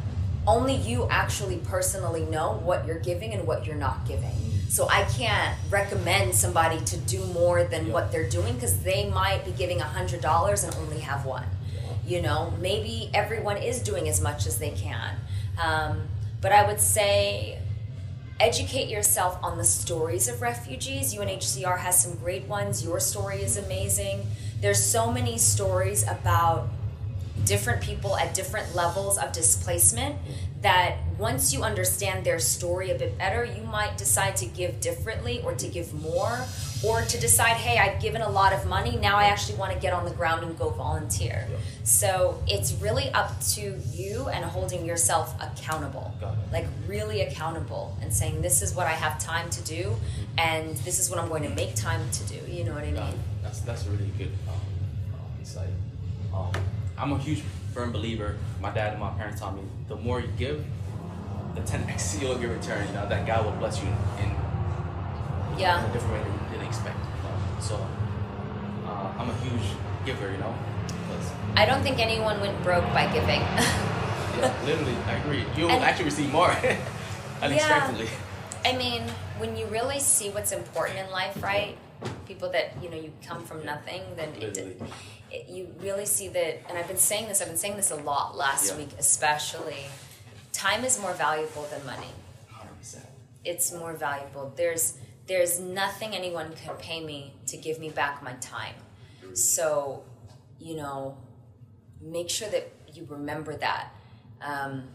Only 0.46 0.76
you 0.76 1.08
actually 1.10 1.58
personally 1.58 2.22
know 2.24 2.60
what 2.64 2.86
you're 2.86 2.98
giving 3.00 3.32
and 3.32 3.46
what 3.46 3.66
you're 3.66 3.76
not 3.76 4.06
giving. 4.06 4.30
So 4.68 4.88
I 4.88 5.04
can't 5.04 5.56
recommend 5.70 6.34
somebody 6.34 6.80
to 6.84 6.96
do 6.98 7.24
more 7.26 7.64
than 7.64 7.86
Yeah. 7.86 7.92
what 7.92 8.12
they're 8.12 8.28
doing 8.28 8.54
because 8.54 8.80
they 8.80 9.08
might 9.08 9.44
be 9.44 9.50
giving 9.52 9.80
a 9.80 9.84
hundred 9.84 10.20
dollars 10.20 10.64
and 10.64 10.74
only 10.76 11.00
have 11.00 11.24
one. 11.24 11.46
You 12.06 12.22
know, 12.22 12.52
maybe 12.60 13.10
everyone 13.14 13.56
is 13.56 13.80
doing 13.80 14.08
as 14.08 14.20
much 14.20 14.46
as 14.46 14.58
they 14.58 14.70
can. 14.70 15.16
Um, 15.60 16.08
but 16.40 16.52
I 16.52 16.66
would 16.66 16.80
say 16.80 17.58
educate 18.38 18.88
yourself 18.88 19.38
on 19.42 19.56
the 19.56 19.64
stories 19.64 20.28
of 20.28 20.42
refugees. 20.42 21.14
UNHCR 21.14 21.78
has 21.78 22.00
some 22.00 22.14
great 22.16 22.44
ones. 22.44 22.84
Your 22.84 23.00
story 23.00 23.42
is 23.42 23.56
amazing. 23.56 24.26
There's 24.60 24.84
so 24.84 25.10
many 25.10 25.38
stories 25.38 26.02
about 26.06 26.68
different 27.44 27.82
people 27.82 28.16
at 28.16 28.34
different 28.34 28.74
levels 28.74 29.18
of 29.18 29.32
displacement 29.32 30.16
that 30.62 30.96
once 31.18 31.52
you 31.52 31.62
understand 31.62 32.24
their 32.24 32.38
story 32.38 32.90
a 32.90 32.94
bit 32.94 33.16
better, 33.18 33.44
you 33.44 33.62
might 33.62 33.96
decide 33.96 34.34
to 34.36 34.46
give 34.46 34.80
differently 34.80 35.40
or 35.44 35.54
to 35.54 35.68
give 35.68 35.92
more 35.94 36.44
or 36.84 37.02
to 37.02 37.20
decide, 37.20 37.56
hey, 37.56 37.78
I've 37.78 38.00
given 38.02 38.22
a 38.22 38.28
lot 38.28 38.52
of 38.52 38.66
money, 38.66 38.96
now 38.96 39.16
I 39.16 39.24
actually 39.24 39.58
want 39.58 39.72
to 39.72 39.78
get 39.78 39.92
on 39.92 40.04
the 40.04 40.10
ground 40.10 40.42
and 40.42 40.58
go 40.58 40.70
volunteer. 40.70 41.46
Yeah. 41.48 41.56
So 41.84 42.42
it's 42.48 42.72
really 42.74 43.10
up 43.12 43.38
to 43.54 43.80
you 43.92 44.28
and 44.28 44.44
holding 44.44 44.84
yourself 44.84 45.34
accountable. 45.40 46.12
Like 46.50 46.66
really 46.88 47.20
accountable 47.20 47.96
and 48.02 48.12
saying, 48.12 48.42
this 48.42 48.60
is 48.60 48.74
what 48.74 48.86
I 48.86 48.92
have 48.92 49.20
time 49.20 49.48
to 49.50 49.62
do 49.62 49.94
and 50.36 50.76
this 50.78 50.98
is 50.98 51.10
what 51.10 51.18
I'm 51.18 51.28
going 51.28 51.44
to 51.44 51.50
make 51.50 51.74
time 51.74 52.10
to 52.10 52.24
do. 52.24 52.40
You 52.50 52.64
know 52.64 52.74
what 52.74 52.84
I 52.84 52.90
mean? 52.90 53.20
that's 53.46 53.60
that's 53.60 53.86
really 53.86 54.10
good 54.18 54.32
um, 54.48 54.54
uh, 55.14 55.38
insight. 55.38 55.68
Um, 56.34 56.52
I'm 56.98 57.12
a 57.12 57.18
huge 57.18 57.42
firm 57.74 57.92
believer. 57.92 58.36
My 58.60 58.70
dad 58.70 58.92
and 58.92 59.00
my 59.00 59.10
parents 59.10 59.40
taught 59.40 59.54
me 59.54 59.62
the 59.88 59.96
more 59.96 60.20
you 60.20 60.28
give, 60.38 60.64
the 61.54 61.60
10x 61.60 62.20
you'll 62.22 62.36
get 62.38 62.48
return. 62.50 62.86
You 62.88 62.94
know 62.94 63.08
that 63.08 63.26
God 63.26 63.44
will 63.44 63.52
bless 63.52 63.80
you 63.82 63.88
in, 64.22 64.34
Yeah. 65.58 65.84
a 65.88 65.92
different 65.92 66.14
way 66.14 66.22
than 66.22 66.32
you 66.32 66.50
didn't 66.52 66.66
expect. 66.68 66.96
So 67.60 67.76
uh, 68.86 69.12
I'm 69.18 69.28
a 69.30 69.34
huge 69.38 69.62
giver. 70.04 70.30
You 70.30 70.38
know, 70.38 70.54
I 71.56 71.64
don't 71.66 71.82
think 71.82 71.98
anyone 71.98 72.40
went 72.40 72.62
broke 72.62 72.84
by 72.92 73.06
giving. 73.12 73.40
yeah, 73.40 74.54
literally, 74.64 74.94
I 75.06 75.12
agree. 75.14 75.44
You'll 75.56 75.70
And- 75.70 75.82
actually 75.84 76.06
receive 76.06 76.30
more 76.32 76.50
unexpectedly. 77.42 78.04
Yeah. 78.06 78.10
I 78.72 78.76
mean, 78.76 79.02
when 79.38 79.56
you 79.56 79.66
really 79.66 80.00
see 80.00 80.30
what's 80.30 80.50
important 80.52 80.98
in 80.98 81.10
life, 81.10 81.40
right? 81.42 81.76
People 82.26 82.50
that 82.50 82.72
you 82.82 82.90
know 82.90 82.96
you 82.96 83.12
come 83.26 83.44
from 83.44 83.64
nothing, 83.64 84.02
then 84.16 84.30
it, 84.30 84.40
Literally. 84.42 84.76
It, 85.30 85.48
you 85.48 85.74
really 85.80 86.06
see 86.06 86.28
that. 86.28 86.68
And 86.68 86.78
I've 86.78 86.88
been 86.88 86.96
saying 86.96 87.28
this. 87.28 87.40
I've 87.40 87.48
been 87.48 87.56
saying 87.56 87.76
this 87.76 87.90
a 87.90 87.96
lot 87.96 88.36
last 88.36 88.70
Yeah. 88.70 88.78
week, 88.78 88.90
especially. 88.98 89.84
Time 90.52 90.84
is 90.84 90.98
more 91.00 91.12
valuable 91.14 91.62
than 91.70 91.84
money. 91.84 92.08
Hundred 92.50 92.78
percent. 92.78 93.06
It's 93.44 93.72
more 93.72 93.92
valuable. 93.94 94.52
There's 94.56 94.94
there's 95.26 95.58
nothing 95.58 96.14
anyone 96.14 96.52
can 96.54 96.76
pay 96.76 97.04
me 97.04 97.34
to 97.48 97.56
give 97.56 97.78
me 97.80 97.90
back 97.90 98.22
my 98.22 98.32
time. 98.34 98.74
So, 99.34 100.04
you 100.60 100.76
know, 100.76 101.18
make 102.00 102.30
sure 102.30 102.48
that 102.48 102.70
you 102.94 103.06
remember 103.10 103.56
that. 103.56 103.88
Um, 104.40 104.88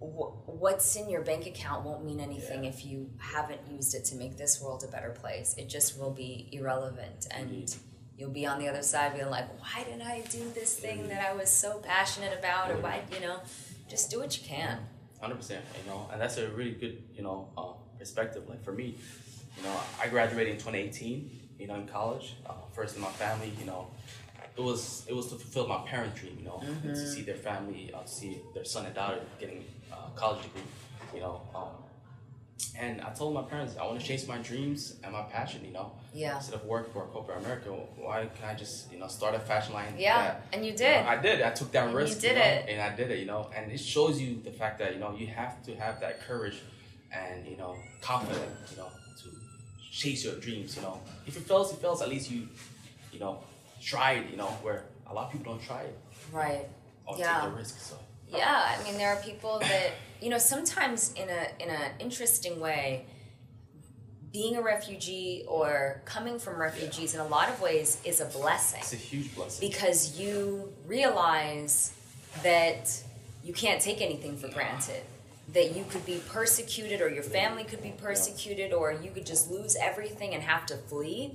wh- 0.00 0.48
what's 0.48 0.96
in 0.96 1.08
your 1.10 1.20
bank 1.22 1.46
account 1.46 1.84
won't 1.84 2.04
mean 2.04 2.20
anything 2.20 2.64
Yeah. 2.64 2.70
if 2.70 2.84
you 2.84 3.10
haven't 3.18 3.60
used 3.70 3.94
it 3.94 4.04
to 4.06 4.16
make 4.16 4.36
this 4.36 4.60
world 4.60 4.82
a 4.84 4.88
better 4.88 5.10
place. 5.10 5.54
It 5.58 5.68
just 5.68 5.98
will 5.98 6.10
be 6.10 6.48
irrelevant, 6.52 7.26
and 7.30 7.50
Indeed. 7.50 7.74
You'll 8.18 8.30
be 8.30 8.46
on 8.46 8.58
the 8.58 8.68
other 8.68 8.82
side 8.82 9.14
being 9.14 9.30
like, 9.30 9.48
"Why 9.60 9.84
didn't 9.84 10.02
I 10.02 10.20
do 10.30 10.50
this 10.54 10.74
thing 10.78 11.08
that 11.08 11.24
I 11.28 11.32
was 11.34 11.50
so 11.50 11.78
passionate 11.78 12.38
about?" 12.38 12.70
Or 12.70 12.76
why, 12.78 13.02
you 13.12 13.20
know, 13.20 13.40
just 13.88 14.10
do 14.10 14.20
what 14.20 14.36
you 14.40 14.44
can. 14.46 14.78
Hundred 15.20 15.36
percent, 15.36 15.64
you 15.82 15.90
know, 15.90 16.08
and 16.12 16.20
that's 16.20 16.36
a 16.38 16.48
really 16.50 16.72
good, 16.72 17.02
you 17.14 17.22
know, 17.22 17.48
uh, 17.56 17.72
perspective. 17.98 18.48
Like 18.48 18.62
for 18.62 18.72
me, 18.72 18.96
you 19.56 19.62
know, 19.62 19.74
I 20.00 20.08
graduated 20.08 20.52
in 20.54 20.58
2018, 20.58 21.30
you 21.58 21.66
know, 21.66 21.74
in 21.76 21.86
college, 21.86 22.36
uh, 22.46 22.52
first 22.74 22.96
in 22.96 23.02
my 23.02 23.08
family. 23.10 23.52
You 23.58 23.66
know, 23.66 23.88
it 24.56 24.62
was 24.62 25.04
it 25.08 25.14
was 25.14 25.26
to 25.28 25.36
fulfill 25.36 25.66
my 25.68 25.78
parent 25.86 26.14
dream, 26.14 26.36
you 26.38 26.44
know, 26.44 26.62
Mm-hmm. 26.62 26.88
to 26.88 26.96
see 26.96 27.22
their 27.22 27.36
family, 27.36 27.90
uh, 27.94 28.02
to 28.02 28.08
see 28.08 28.40
their 28.54 28.64
son 28.64 28.86
and 28.86 28.94
daughter 28.94 29.20
getting 29.40 29.64
a 29.92 30.10
college 30.18 30.42
degree, 30.42 30.62
you 31.14 31.20
know. 31.20 31.40
Um, 31.54 31.68
and 32.78 33.00
I 33.00 33.10
told 33.10 33.34
my 33.34 33.42
parents 33.42 33.76
I 33.80 33.84
want 33.86 34.00
to 34.00 34.06
chase 34.06 34.26
my 34.28 34.38
dreams 34.38 34.94
and 35.02 35.12
my 35.12 35.22
passion, 35.22 35.64
you 35.64 35.72
know. 35.72 35.92
Yeah. 36.14 36.36
Instead 36.36 36.54
of 36.54 36.64
work 36.64 36.92
for 36.92 37.02
corporate 37.06 37.38
America, 37.38 37.70
why 37.96 38.26
can't 38.34 38.52
I 38.52 38.54
just, 38.54 38.90
you 38.92 38.98
know, 38.98 39.06
start 39.08 39.34
a 39.34 39.38
fashion 39.38 39.74
line? 39.74 39.94
Yeah, 39.98 40.18
that, 40.22 40.42
and 40.52 40.64
you 40.64 40.72
you 40.72 40.76
did. 40.78 41.04
know, 41.04 41.10
I 41.10 41.16
did. 41.16 41.42
I 41.42 41.50
took 41.50 41.72
that 41.72 41.84
And 41.84 41.92
you 41.92 41.98
risk. 41.98 42.20
did 42.20 42.36
know, 42.36 42.42
it. 42.42 42.66
and 42.68 42.80
I 42.80 42.94
did 42.94 43.10
it. 43.10 43.18
You 43.18 43.26
know, 43.26 43.50
and 43.54 43.70
it 43.70 43.78
shows 43.80 44.20
you 44.20 44.40
the 44.42 44.50
fact 44.50 44.78
that 44.80 44.94
you 44.94 45.00
know 45.00 45.14
you 45.16 45.26
have 45.28 45.62
to 45.64 45.74
have 45.76 46.00
that 46.00 46.20
courage 46.26 46.58
and 47.12 47.46
you 47.46 47.56
know 47.56 47.76
confident. 48.00 48.50
You 48.70 48.78
know, 48.78 48.88
to 49.22 49.28
chase 49.90 50.24
your 50.24 50.34
dreams. 50.36 50.76
You 50.76 50.82
know, 50.82 51.00
if 51.26 51.36
it 51.36 51.42
fails, 51.44 51.72
it 51.72 51.78
fails. 51.80 52.02
At 52.02 52.08
least 52.08 52.30
you, 52.30 52.48
you 53.12 53.20
know, 53.20 53.40
tried. 53.82 54.30
You 54.30 54.36
know, 54.36 54.48
where 54.62 54.84
a 55.10 55.14
lot 55.14 55.26
of 55.26 55.32
people 55.32 55.52
don't 55.52 55.62
try 55.62 55.82
it 55.82 55.96
Right. 56.32 56.66
or 57.06 57.16
Yeah. 57.18 57.40
take 57.42 57.50
the 57.50 57.56
risk. 57.56 57.78
So 57.80 57.96
Yeah, 58.32 58.76
I 58.78 58.82
mean 58.84 58.98
there 58.98 59.10
are 59.10 59.22
people 59.22 59.58
that 59.60 59.92
you 60.20 60.28
know 60.30 60.38
sometimes 60.38 61.12
in 61.14 61.28
a 61.28 61.62
in 61.62 61.70
an 61.70 61.92
interesting 62.00 62.60
way 62.60 63.06
being 64.32 64.56
a 64.56 64.62
refugee 64.62 65.44
or 65.48 66.02
coming 66.04 66.38
from 66.38 66.60
refugees 66.60 67.14
in 67.14 67.20
a 67.20 67.26
lot 67.26 67.48
of 67.48 67.60
ways 67.60 67.98
is 68.04 68.20
a 68.20 68.26
blessing. 68.26 68.80
It's 68.80 68.92
a 68.92 68.96
huge 68.96 69.34
blessing. 69.34 69.66
because 69.66 70.18
you 70.20 70.72
realize 70.86 71.94
that 72.42 73.02
you 73.42 73.54
can't 73.54 73.80
take 73.80 74.02
anything 74.02 74.36
for 74.36 74.48
granted. 74.48 75.02
That 75.54 75.76
you 75.76 75.84
could 75.88 76.04
be 76.04 76.20
persecuted 76.28 77.00
or 77.00 77.08
your 77.08 77.22
family 77.22 77.62
could 77.64 77.82
be 77.82 77.94
persecuted 77.96 78.72
or 78.72 78.92
you 78.92 79.10
could 79.12 79.24
just 79.24 79.48
lose 79.50 79.76
everything 79.80 80.34
and 80.34 80.42
have 80.42 80.66
to 80.66 80.76
flee 80.76 81.32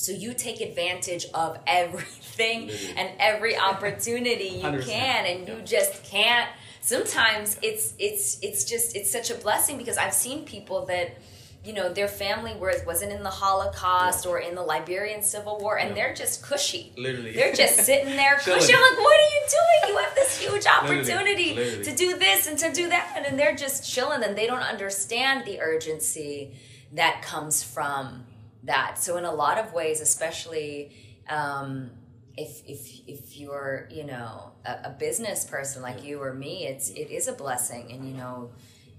so 0.00 0.12
you 0.12 0.32
take 0.32 0.60
advantage 0.60 1.26
of 1.34 1.58
everything 1.66 2.68
Literally. 2.68 2.94
and 2.96 3.10
every 3.18 3.56
opportunity 3.56 4.44
you 4.44 4.62
100%. 4.62 4.84
can 4.86 5.26
and 5.26 5.48
you 5.48 5.56
just 5.64 6.04
can't 6.04 6.48
sometimes 6.80 7.58
it's 7.62 7.94
it's 7.98 8.38
it's 8.40 8.64
just 8.64 8.94
it's 8.94 9.10
such 9.10 9.30
a 9.30 9.34
blessing 9.34 9.76
because 9.76 9.98
I've 9.98 10.14
seen 10.14 10.44
people 10.44 10.86
that 10.86 11.16
you 11.64 11.72
know 11.72 11.92
their 11.92 12.06
family 12.06 12.54
was 12.54 12.80
wasn't 12.86 13.10
in 13.12 13.22
the 13.24 13.30
Holocaust 13.30 14.24
Yeah. 14.24 14.30
or 14.30 14.38
in 14.38 14.54
the 14.54 14.62
Liberian 14.62 15.22
Civil 15.22 15.58
War 15.58 15.76
and 15.78 15.88
Yeah. 15.90 15.94
they're 15.96 16.14
just 16.14 16.42
cushy. 16.44 16.92
literally. 16.96 17.32
They're 17.32 17.52
just 17.52 17.80
sitting 17.88 18.14
there 18.16 18.36
cushy. 18.36 18.72
I'm 18.72 18.80
like, 18.80 18.98
what 19.06 19.18
are 19.18 19.30
you 19.36 19.42
doing? 19.58 19.80
You 19.92 19.96
have 20.04 20.14
this 20.14 20.38
huge 20.38 20.64
Literally, 20.64 21.00
opportunity 21.00 21.54
literally. 21.54 21.84
to 21.84 21.94
do 21.96 22.16
this 22.16 22.46
and 22.46 22.56
to 22.60 22.72
do 22.72 22.88
that 22.88 23.24
and 23.26 23.36
they're 23.38 23.56
just 23.56 23.90
chilling 23.92 24.22
and 24.22 24.38
they 24.38 24.46
don't 24.46 24.62
understand 24.74 25.44
the 25.44 25.60
urgency 25.60 26.52
that 26.92 27.20
comes 27.22 27.64
from 27.64 28.24
that. 28.64 28.98
So 28.98 29.16
in 29.16 29.24
a 29.24 29.32
lot 29.34 29.58
of 29.58 29.72
ways, 29.72 30.00
especially 30.00 30.92
um, 31.28 31.90
if 32.36 32.62
if 32.66 33.00
if 33.06 33.36
you're 33.36 33.88
you 33.90 34.04
know 34.04 34.52
a, 34.64 34.72
a 34.84 34.96
business 34.98 35.44
person 35.44 35.82
like 35.82 36.04
you 36.04 36.20
or 36.22 36.32
me, 36.34 36.66
it's 36.66 36.90
it 36.90 37.10
is 37.10 37.28
a 37.28 37.32
blessing, 37.32 37.90
and 37.92 38.06
you 38.08 38.14
know 38.14 38.50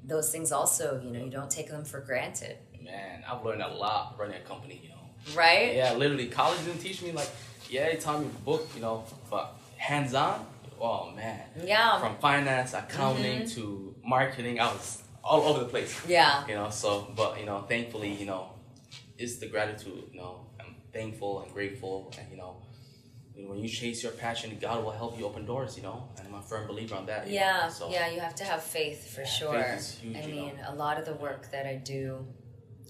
those 0.04 0.32
things 0.32 0.52
also 0.52 1.00
you 1.04 1.12
know 1.12 1.24
you 1.24 1.30
don't 1.32 1.52
take 1.52 1.69
them 1.69 1.84
for 1.86 2.00
granted, 2.00 2.58
Man, 2.84 3.24
I've 3.30 3.43
learned 3.45 3.62
a 3.62 3.67
lot 3.67 4.15
running 4.17 4.36
a 4.36 4.45
company. 4.48 4.80
You 4.84 4.89
know. 4.89 5.36
right? 5.36 5.76
Yeah, 5.76 5.93
literally, 5.93 6.28
college 6.28 6.60
didn't 6.65 6.80
teach 6.80 7.02
me 7.02 7.12
like, 7.12 7.30
yeah, 7.69 7.89
they 7.89 7.98
taught 7.98 8.22
me 8.22 8.30
book, 8.45 8.67
you 8.76 8.82
know, 8.82 9.04
but 9.30 9.54
hands 9.78 10.13
on, 10.13 10.45
oh 10.80 11.12
man. 11.12 11.41
Yeah. 11.63 12.00
From 12.00 12.15
finance, 12.17 12.74
accounting 12.74 13.41
Mm-hmm. 13.41 13.56
to 13.62 13.95
marketing, 14.04 14.60
I 14.60 14.67
was 14.67 15.04
all 15.24 15.41
over 15.43 15.60
the 15.60 15.65
place. 15.65 16.00
Yeah. 16.08 16.48
You 16.48 16.56
know, 16.56 16.69
so 16.69 17.12
but 17.15 17.39
you 17.39 17.45
know, 17.45 17.60
thankfully, 17.67 18.12
you 18.13 18.26
know, 18.26 18.50
it's 19.19 19.38
the 19.38 19.47
gratitude. 19.47 20.03
You 20.12 20.19
know, 20.21 20.47
I'm 20.60 20.75
thankful 20.93 21.41
and 21.41 21.51
grateful, 21.53 22.13
and 22.17 22.27
you 22.32 22.38
know, 22.38 22.58
when 23.36 23.58
you 23.60 23.69
chase 23.69 24.01
your 24.03 24.12
passion, 24.13 24.58
God 24.60 24.84
will 24.84 24.91
help 24.91 25.17
you 25.19 25.25
open 25.25 25.45
doors. 25.45 25.77
You 25.77 25.84
know, 25.84 26.10
and 26.17 26.27
I'm 26.27 26.34
a 26.36 26.41
firm 26.41 26.67
believer 26.67 26.95
on 26.95 27.05
that. 27.08 27.27
know, 27.27 27.34
Yeah, 27.34 27.67
so, 27.69 27.89
yeah, 27.89 28.10
you 28.10 28.19
have 28.19 28.36
to 28.36 28.43
have 28.43 28.63
faith 28.63 29.13
for 29.13 29.21
Yeah, 29.21 29.27
sure. 29.27 29.53
faith 29.63 29.77
is 29.79 29.91
huge, 29.99 30.15
I 30.17 30.21
you 30.21 30.36
know. 30.36 30.41
mean, 30.47 30.60
a 30.67 30.75
lot 30.75 30.97
of 30.99 31.05
the 31.05 31.13
work 31.15 31.51
that 31.51 31.65
I 31.65 31.75
do 31.75 32.25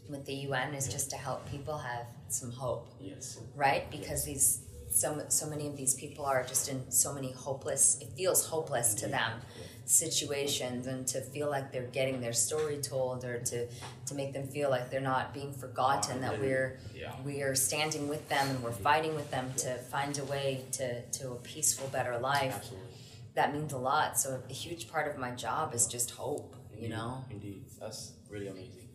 with 0.09 0.25
the 0.25 0.33
UN 0.47 0.73
is 0.73 0.87
just 0.87 1.09
to 1.11 1.17
help 1.17 1.47
people 1.49 1.77
have 1.77 2.05
some 2.29 2.51
hope, 2.51 2.87
Yes. 2.99 3.39
right? 3.55 3.89
Because 3.91 4.23
these 4.25 4.61
so 4.91 5.23
so 5.29 5.47
many 5.47 5.67
of 5.67 5.77
these 5.77 5.93
people 5.95 6.25
are 6.25 6.43
just 6.43 6.69
in 6.69 6.89
so 6.91 7.13
many 7.13 7.31
hopeless. 7.31 7.97
It 8.01 8.09
feels 8.17 8.45
hopeless 8.47 8.93
to 8.95 9.07
them 9.07 9.41
situations, 9.85 10.85
and 10.85 11.07
to 11.07 11.19
feel 11.19 11.49
like 11.49 11.71
they're 11.71 11.87
getting 11.87 12.21
their 12.21 12.33
story 12.33 12.77
told, 12.77 13.25
or 13.25 13.39
to 13.39 13.67
to 14.05 14.13
make 14.15 14.33
them 14.33 14.47
feel 14.47 14.69
like 14.69 14.89
they're 14.91 15.01
not 15.01 15.33
being 15.33 15.51
forgotten. 15.51 16.21
That 16.21 16.39
we're 16.39 16.79
Yeah. 16.95 17.13
we 17.25 17.41
are 17.41 17.55
standing 17.55 18.07
with 18.07 18.27
them 18.29 18.49
and 18.49 18.63
we're 18.63 18.71
fighting 18.71 19.15
with 19.15 19.31
them 19.31 19.51
to 19.57 19.77
find 19.93 20.17
a 20.19 20.25
way 20.25 20.65
to 20.73 21.01
to 21.17 21.31
a 21.31 21.35
peaceful, 21.35 21.87
better 21.87 22.17
life 22.19 22.55
Absolutely. 22.57 22.87
that 23.33 23.53
means 23.53 23.73
a 23.73 23.77
lot. 23.77 24.19
So 24.19 24.41
a 24.49 24.53
huge 24.53 24.89
part 24.91 25.07
of 25.11 25.17
my 25.17 25.31
job 25.31 25.73
is 25.73 25.87
just 25.87 26.11
hope, 26.11 26.55
you 26.77 26.89
know. 26.89 27.25
Indeed, 27.31 27.65
that's 27.79 28.13
really 28.29 28.47
amazing. 28.47 28.89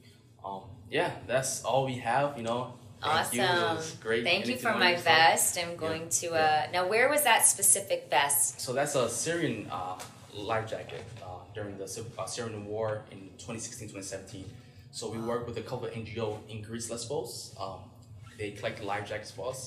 Um, 0.44 0.62
yeah, 0.90 1.10
that's 1.26 1.64
all 1.64 1.86
we 1.86 1.96
have. 1.98 2.36
You 2.36 2.44
know. 2.44 2.74
Thank 3.04 3.34
You. 3.34 3.42
Awesome. 3.42 3.98
great. 4.00 4.24
Thank 4.24 4.46
you 4.46 4.56
for 4.56 4.74
my 4.74 4.96
vest. 4.96 5.58
I'm 5.58 5.76
going 5.76 6.08
to 6.20 6.26
Yeah. 6.26 6.66
uh 6.68 6.72
now 6.72 6.88
where 6.88 7.08
was 7.08 7.22
that 7.24 7.40
specific 7.46 8.00
vest? 8.10 8.60
So 8.60 8.72
that's 8.72 8.94
a 8.94 9.08
Syrian 9.08 9.68
uh, 9.70 9.98
life 10.52 10.66
jacket 10.72 11.04
uh, 11.22 11.26
during 11.54 11.76
the 11.78 11.84
uh, 12.18 12.26
Syrian 12.26 12.66
war 12.66 13.02
in 13.12 13.30
2016-2017. 13.38 14.44
So 14.90 15.10
we 15.10 15.18
work 15.18 15.46
with 15.46 15.56
a 15.58 15.62
couple 15.62 15.86
of 15.88 15.92
NGO 15.94 16.38
in 16.48 16.62
Greece, 16.62 16.88
Lesbos. 16.90 17.54
Um, 17.60 17.80
they 18.38 18.50
collect 18.52 18.82
life 18.82 19.08
jackets 19.08 19.30
for 19.30 19.50
us, 19.50 19.60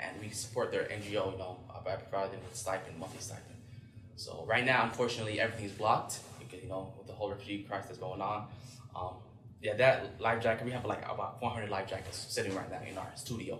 and 0.00 0.12
we 0.20 0.28
support 0.30 0.70
their 0.70 0.84
NGO. 0.84 1.32
You 1.32 1.38
know, 1.38 1.56
uh, 1.70 1.80
by 1.84 1.96
providing 1.96 2.32
them 2.32 2.40
with 2.48 2.56
stipend, 2.56 2.98
monthly 2.98 3.20
stipend. 3.20 3.58
So 4.16 4.44
right 4.46 4.64
now, 4.64 4.84
unfortunately, 4.84 5.40
everything 5.40 5.66
is 5.66 5.72
blocked 5.72 6.18
because 6.38 6.62
you 6.62 6.68
know 6.68 6.92
with 6.98 7.06
the 7.06 7.14
whole 7.14 7.30
refugee 7.30 7.64
crisis 7.68 7.96
going 7.96 8.20
on. 8.20 8.46
Um, 8.94 9.14
yeah, 9.64 9.74
that 9.82 10.20
life 10.20 10.42
jacket 10.42 10.64
we 10.66 10.72
have 10.72 10.84
like 10.84 11.02
about 11.14 11.40
400 11.40 11.70
life 11.70 11.88
jackets 11.88 12.26
sitting 12.28 12.54
right 12.54 12.70
now 12.70 12.80
in 12.88 12.96
our 12.98 13.10
studio. 13.14 13.58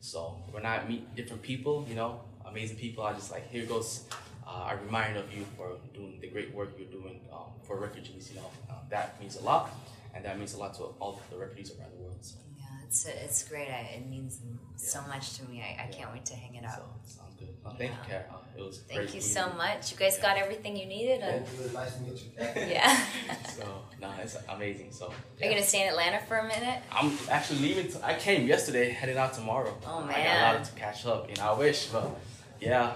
So 0.00 0.36
when 0.52 0.64
I 0.64 0.84
meet 0.86 1.14
different 1.16 1.42
people, 1.42 1.84
you 1.88 1.96
know, 1.96 2.20
amazing 2.46 2.76
people, 2.76 3.04
I 3.04 3.12
just 3.12 3.30
like 3.32 3.50
here 3.50 3.66
goes 3.66 4.04
uh, 4.46 4.70
a 4.72 4.76
reminder 4.84 5.20
of 5.20 5.32
you 5.34 5.44
for 5.56 5.76
doing 5.94 6.18
the 6.20 6.28
great 6.28 6.54
work 6.54 6.70
you're 6.78 6.86
doing 7.00 7.20
um, 7.32 7.50
for 7.66 7.78
refugees. 7.80 8.30
You 8.32 8.40
know, 8.40 8.50
uh, 8.70 8.74
that 8.90 9.20
means 9.20 9.36
a 9.36 9.42
lot. 9.42 9.70
and 10.14 10.24
that 10.24 10.38
means 10.38 10.54
a 10.54 10.58
lot 10.58 10.74
to 10.74 10.82
all 11.00 11.20
the 11.30 11.36
refugees 11.38 11.72
around 11.74 11.90
the 11.96 12.02
world. 12.04 12.18
So, 12.20 12.36
Yeah, 12.58 12.86
it's 12.86 13.06
it's 13.06 13.48
great. 13.48 13.68
I, 13.68 13.96
it 13.98 14.06
means 14.08 14.40
so 14.76 15.00
much 15.08 15.38
to 15.38 15.44
me. 15.48 15.62
I, 15.62 15.84
I 15.84 15.86
can't 15.88 16.12
wait 16.12 16.24
to 16.26 16.34
hang 16.34 16.54
it 16.54 16.64
up. 16.64 17.00
sounds 17.04 17.31
good. 17.31 17.31
Well, 17.64 17.74
thank 17.78 17.92
you, 17.92 17.98
Kara. 18.08 18.24
Uh, 18.30 18.36
it 18.58 18.62
was 18.62 18.78
Thank 18.80 18.98
great 19.00 19.08
you 19.08 19.14
meeting 19.14 19.28
so 19.34 19.52
much. 19.54 19.92
You 19.92 19.96
guys 19.98 20.18
got 20.18 20.36
everything 20.36 20.76
you 20.76 20.86
needed. 20.86 21.20
Yeah. 21.20 21.36
It 21.36 21.48
was 21.62 21.72
nice 21.72 21.94
to 21.96 22.00
meet 22.02 22.18
you. 22.22 22.30
yeah. 22.74 23.00
So, 23.48 23.64
no, 24.00 24.10
it's 24.22 24.36
amazing. 24.48 24.92
So, 24.92 25.06
Are 25.08 25.44
you 25.44 25.50
gonna 25.50 25.62
stay 25.62 25.82
in 25.82 25.88
Atlanta 25.88 26.20
for 26.26 26.36
a 26.38 26.46
minute? 26.46 26.82
I'm 26.92 27.16
actually 27.30 27.60
leaving. 27.60 27.88
T- 27.90 27.98
I 28.02 28.14
came 28.14 28.46
yesterday, 28.46 28.90
heading 28.90 29.16
out 29.16 29.32
tomorrow. 29.32 29.76
Oh, 29.86 30.02
man. 30.02 30.10
I 30.14 30.24
got 30.24 30.54
a 30.54 30.58
lot 30.58 30.64
to 30.66 30.72
catch 30.74 31.06
up. 31.06 31.28
You 31.30 31.36
know, 31.36 31.52
I 31.54 31.58
wish, 31.58 31.86
but 31.86 32.10
yeah, 32.60 32.92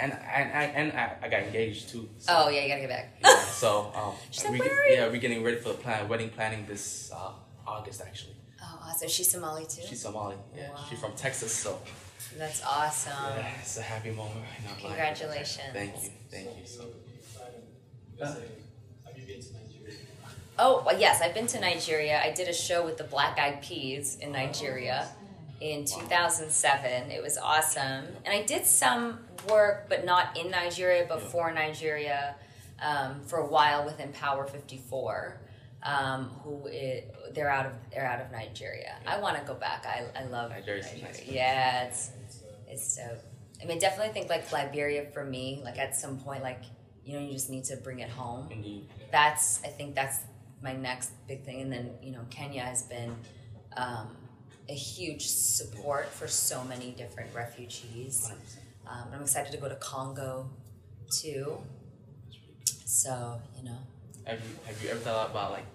and 0.00 0.12
and 0.12 0.52
and, 0.52 0.76
and 0.76 0.92
I, 0.92 1.16
I 1.22 1.28
got 1.28 1.40
engaged 1.42 1.88
too. 1.88 2.08
So, 2.18 2.32
Oh 2.36 2.48
yeah, 2.48 2.62
you 2.62 2.68
gotta 2.68 2.80
get 2.82 2.90
back. 2.90 3.16
yeah, 3.22 3.40
so 3.44 3.90
um, 3.96 4.14
She's 4.30 4.44
like, 4.44 4.52
we 4.54 4.58
"Where 4.60 4.82
are 4.82 4.86
you?" 4.86 4.94
yeah, 4.94 5.06
we're 5.08 5.16
getting 5.18 5.42
ready 5.42 5.56
for 5.58 5.70
the 5.70 5.74
plan, 5.74 6.08
wedding 6.08 6.30
planning 6.30 6.66
this 6.66 7.10
uh, 7.14 7.32
August 7.66 8.00
actually. 8.00 8.34
Oh, 8.62 8.78
awesome. 8.84 9.08
She's 9.08 9.28
Somali 9.30 9.66
too. 9.66 9.82
She's 9.88 10.00
Somali. 10.00 10.36
Yeah, 10.56 10.70
Wow. 10.70 10.84
she's 10.88 10.98
from 11.00 11.12
Texas, 11.14 11.52
so 11.52 11.78
That's 12.36 12.62
awesome. 12.64 13.12
yeah, 13.36 13.48
it's 13.60 13.76
a 13.78 13.82
happy 13.82 14.10
moment 14.10 14.32
in 14.58 14.66
our 14.66 14.72
life. 14.72 14.82
Congratulations. 14.82 15.72
Thank 15.72 15.94
you, 16.02 16.10
thank 16.30 16.46
you. 16.58 16.66
So. 16.66 16.84
Have 18.20 18.38
you 19.16 19.26
been 19.26 19.40
to 19.40 19.52
Nigeria? 19.52 19.98
Oh 20.58 20.82
well, 20.86 20.98
yes, 20.98 21.20
I've 21.22 21.34
been 21.34 21.46
to 21.48 21.60
Nigeria. 21.60 22.20
I 22.22 22.32
did 22.32 22.48
a 22.48 22.52
show 22.52 22.84
with 22.84 22.96
the 22.96 23.04
Black 23.04 23.38
Eyed 23.38 23.62
Peas 23.62 24.16
in 24.20 24.32
Nigeria 24.32 25.08
in 25.60 25.84
2007. 25.84 27.10
It 27.10 27.22
was 27.22 27.38
awesome, 27.38 28.04
and 28.24 28.28
I 28.28 28.42
did 28.42 28.66
some 28.66 29.18
work, 29.48 29.88
but 29.88 30.04
not 30.04 30.36
in 30.38 30.50
Nigeria, 30.50 31.06
but 31.08 31.20
Yeah. 31.20 31.28
for 31.28 31.52
Nigeria 31.52 32.34
um, 32.80 33.22
for 33.24 33.38
a 33.38 33.46
while 33.46 33.84
with 33.84 34.00
Empower 34.00 34.46
54. 34.46 35.40
Um, 35.86 36.30
who 36.42 36.66
it, 36.68 37.14
they're 37.34 37.50
out 37.50 37.66
of 37.66 37.72
they're 37.92 38.06
out 38.06 38.18
of 38.20 38.32
Nigeria. 38.32 38.96
I 39.06 39.18
want 39.20 39.36
to 39.38 39.44
go 39.44 39.52
back. 39.52 39.84
I, 39.86 40.06
I 40.18 40.24
love 40.24 40.50
Nigeria's 40.50 40.86
Nigeria. 40.86 41.04
nice. 41.12 41.22
Yeah, 41.26 41.84
it's 41.84 42.10
it's 42.74 42.96
dope. 42.96 43.22
I 43.62 43.66
mean, 43.66 43.78
definitely 43.78 44.12
think 44.12 44.28
like 44.28 44.50
Liberia 44.52 45.06
for 45.12 45.24
me. 45.24 45.60
Like 45.64 45.78
at 45.78 45.96
some 45.96 46.18
point, 46.18 46.42
like 46.42 46.62
you 47.04 47.14
know, 47.14 47.24
you 47.24 47.32
just 47.32 47.50
need 47.50 47.64
to 47.64 47.76
bring 47.76 48.00
it 48.00 48.08
home 48.10 48.48
Indeed. 48.50 48.88
that's 49.10 49.62
I 49.64 49.68
think 49.68 49.94
that's 49.94 50.20
my 50.62 50.72
next 50.72 51.10
big 51.28 51.44
thing. 51.44 51.60
And 51.62 51.72
then 51.72 51.90
you 52.02 52.12
know 52.12 52.20
Kenya 52.30 52.62
has 52.62 52.82
been 52.82 53.14
um, 53.76 54.08
a 54.68 54.74
huge 54.74 55.26
support 55.26 56.08
for 56.08 56.28
so 56.28 56.64
many 56.64 56.90
different 56.92 57.34
refugees. 57.34 58.30
Um, 58.86 59.08
I'm 59.14 59.22
excited 59.22 59.52
to 59.52 59.58
go 59.58 59.68
to 59.68 59.76
Congo 59.76 60.48
too. 61.10 61.58
So 62.84 63.40
you 63.56 63.64
know, 63.64 63.78
Have 64.24 64.40
you 64.40 64.56
have 64.66 64.82
you 64.82 64.88
ever 64.90 65.00
thought 65.00 65.30
about 65.30 65.52
like 65.52 65.66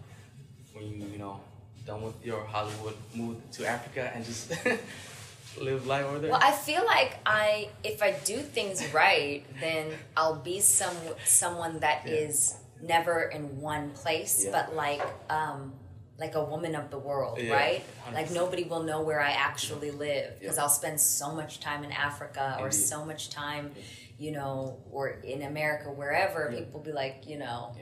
when 0.74 0.86
you 0.88 1.08
you 1.08 1.18
know 1.18 1.40
done 1.86 2.02
with 2.04 2.24
your 2.24 2.44
Hollywood, 2.44 2.96
move 3.16 3.38
to 3.52 3.66
Africa 3.66 4.12
and 4.14 4.24
just 4.26 4.54
live 5.58 5.88
life 5.88 6.06
over 6.06 6.20
there? 6.20 6.32
well, 6.32 6.40
I 6.42 6.52
feel 6.52 6.86
like 6.86 7.18
I 7.26 7.70
if 7.84 8.02
I 8.04 8.12
do 8.26 8.38
things 8.40 8.84
right, 8.94 9.44
then 9.60 9.88
I'll 10.18 10.36
be 10.36 10.60
some 10.60 10.96
someone 11.26 11.80
that 11.80 12.04
Yeah. 12.06 12.14
is 12.14 12.56
never 12.82 13.24
in 13.24 13.60
one 13.62 13.92
place, 13.92 14.46
Yeah. 14.46 14.52
but 14.52 14.76
like. 14.76 15.02
Um, 15.30 15.74
like 16.18 16.36
a 16.36 16.44
woman 16.44 16.76
of 16.76 16.92
the 16.92 17.00
world, 17.00 17.40
Yeah, 17.40 17.54
right? 17.54 17.82
Like 18.14 18.28
100%. 18.28 18.34
nobody 18.34 18.64
will 18.66 18.84
know 18.84 19.00
where 19.04 19.22
I 19.22 19.32
actually 19.32 19.90
live 19.92 20.38
because. 20.42 20.58
I'll 20.58 20.68
spend 20.68 21.00
so 21.00 21.32
much 21.34 21.62
time 21.62 21.86
in 21.86 21.94
Africa 21.94 22.58
or 22.60 22.66
Indeed. 22.66 22.78
so 22.78 23.06
much 23.06 23.30
time, 23.30 23.72
you 24.18 24.32
know, 24.34 24.80
or 24.92 25.08
in 25.08 25.44
America, 25.44 25.90
wherever. 25.90 26.52
People 26.54 26.82
be 26.82 26.92
like, 26.92 27.24
you 27.26 27.38
know. 27.38 27.74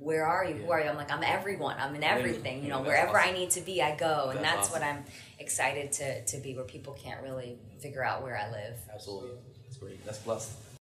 Where 0.00 0.26
are 0.26 0.44
you? 0.44 0.54
Who 0.54 0.72
are 0.72 0.80
you? 0.80 0.88
I'm 0.88 0.96
like, 0.96 1.12
I'm 1.12 1.22
everyone. 1.22 1.76
I'm 1.78 1.94
in 1.94 2.02
everything. 2.02 2.62
You 2.62 2.70
know, 2.70 2.80
wherever 2.80 3.18
I 3.18 3.32
need 3.32 3.50
to 3.50 3.60
be, 3.60 3.82
I 3.82 3.94
go, 3.94 4.30
and 4.30 4.40
That's 4.42 4.68
that's 4.68 4.72
what. 4.72 4.82
I'm 4.82 5.04
excited 5.38 5.92
to 5.92 6.24
to 6.24 6.38
be. 6.38 6.54
Where 6.54 6.64
people 6.64 6.94
can't 6.94 7.22
really 7.22 7.58
figure 7.80 8.02
out 8.02 8.22
where 8.22 8.36
I 8.36 8.50
live. 8.50 8.76
Absolutely, 8.92 9.36
that's 9.66 9.76
great. 9.76 10.04
That's 10.04 10.18
blessed. 10.18 10.52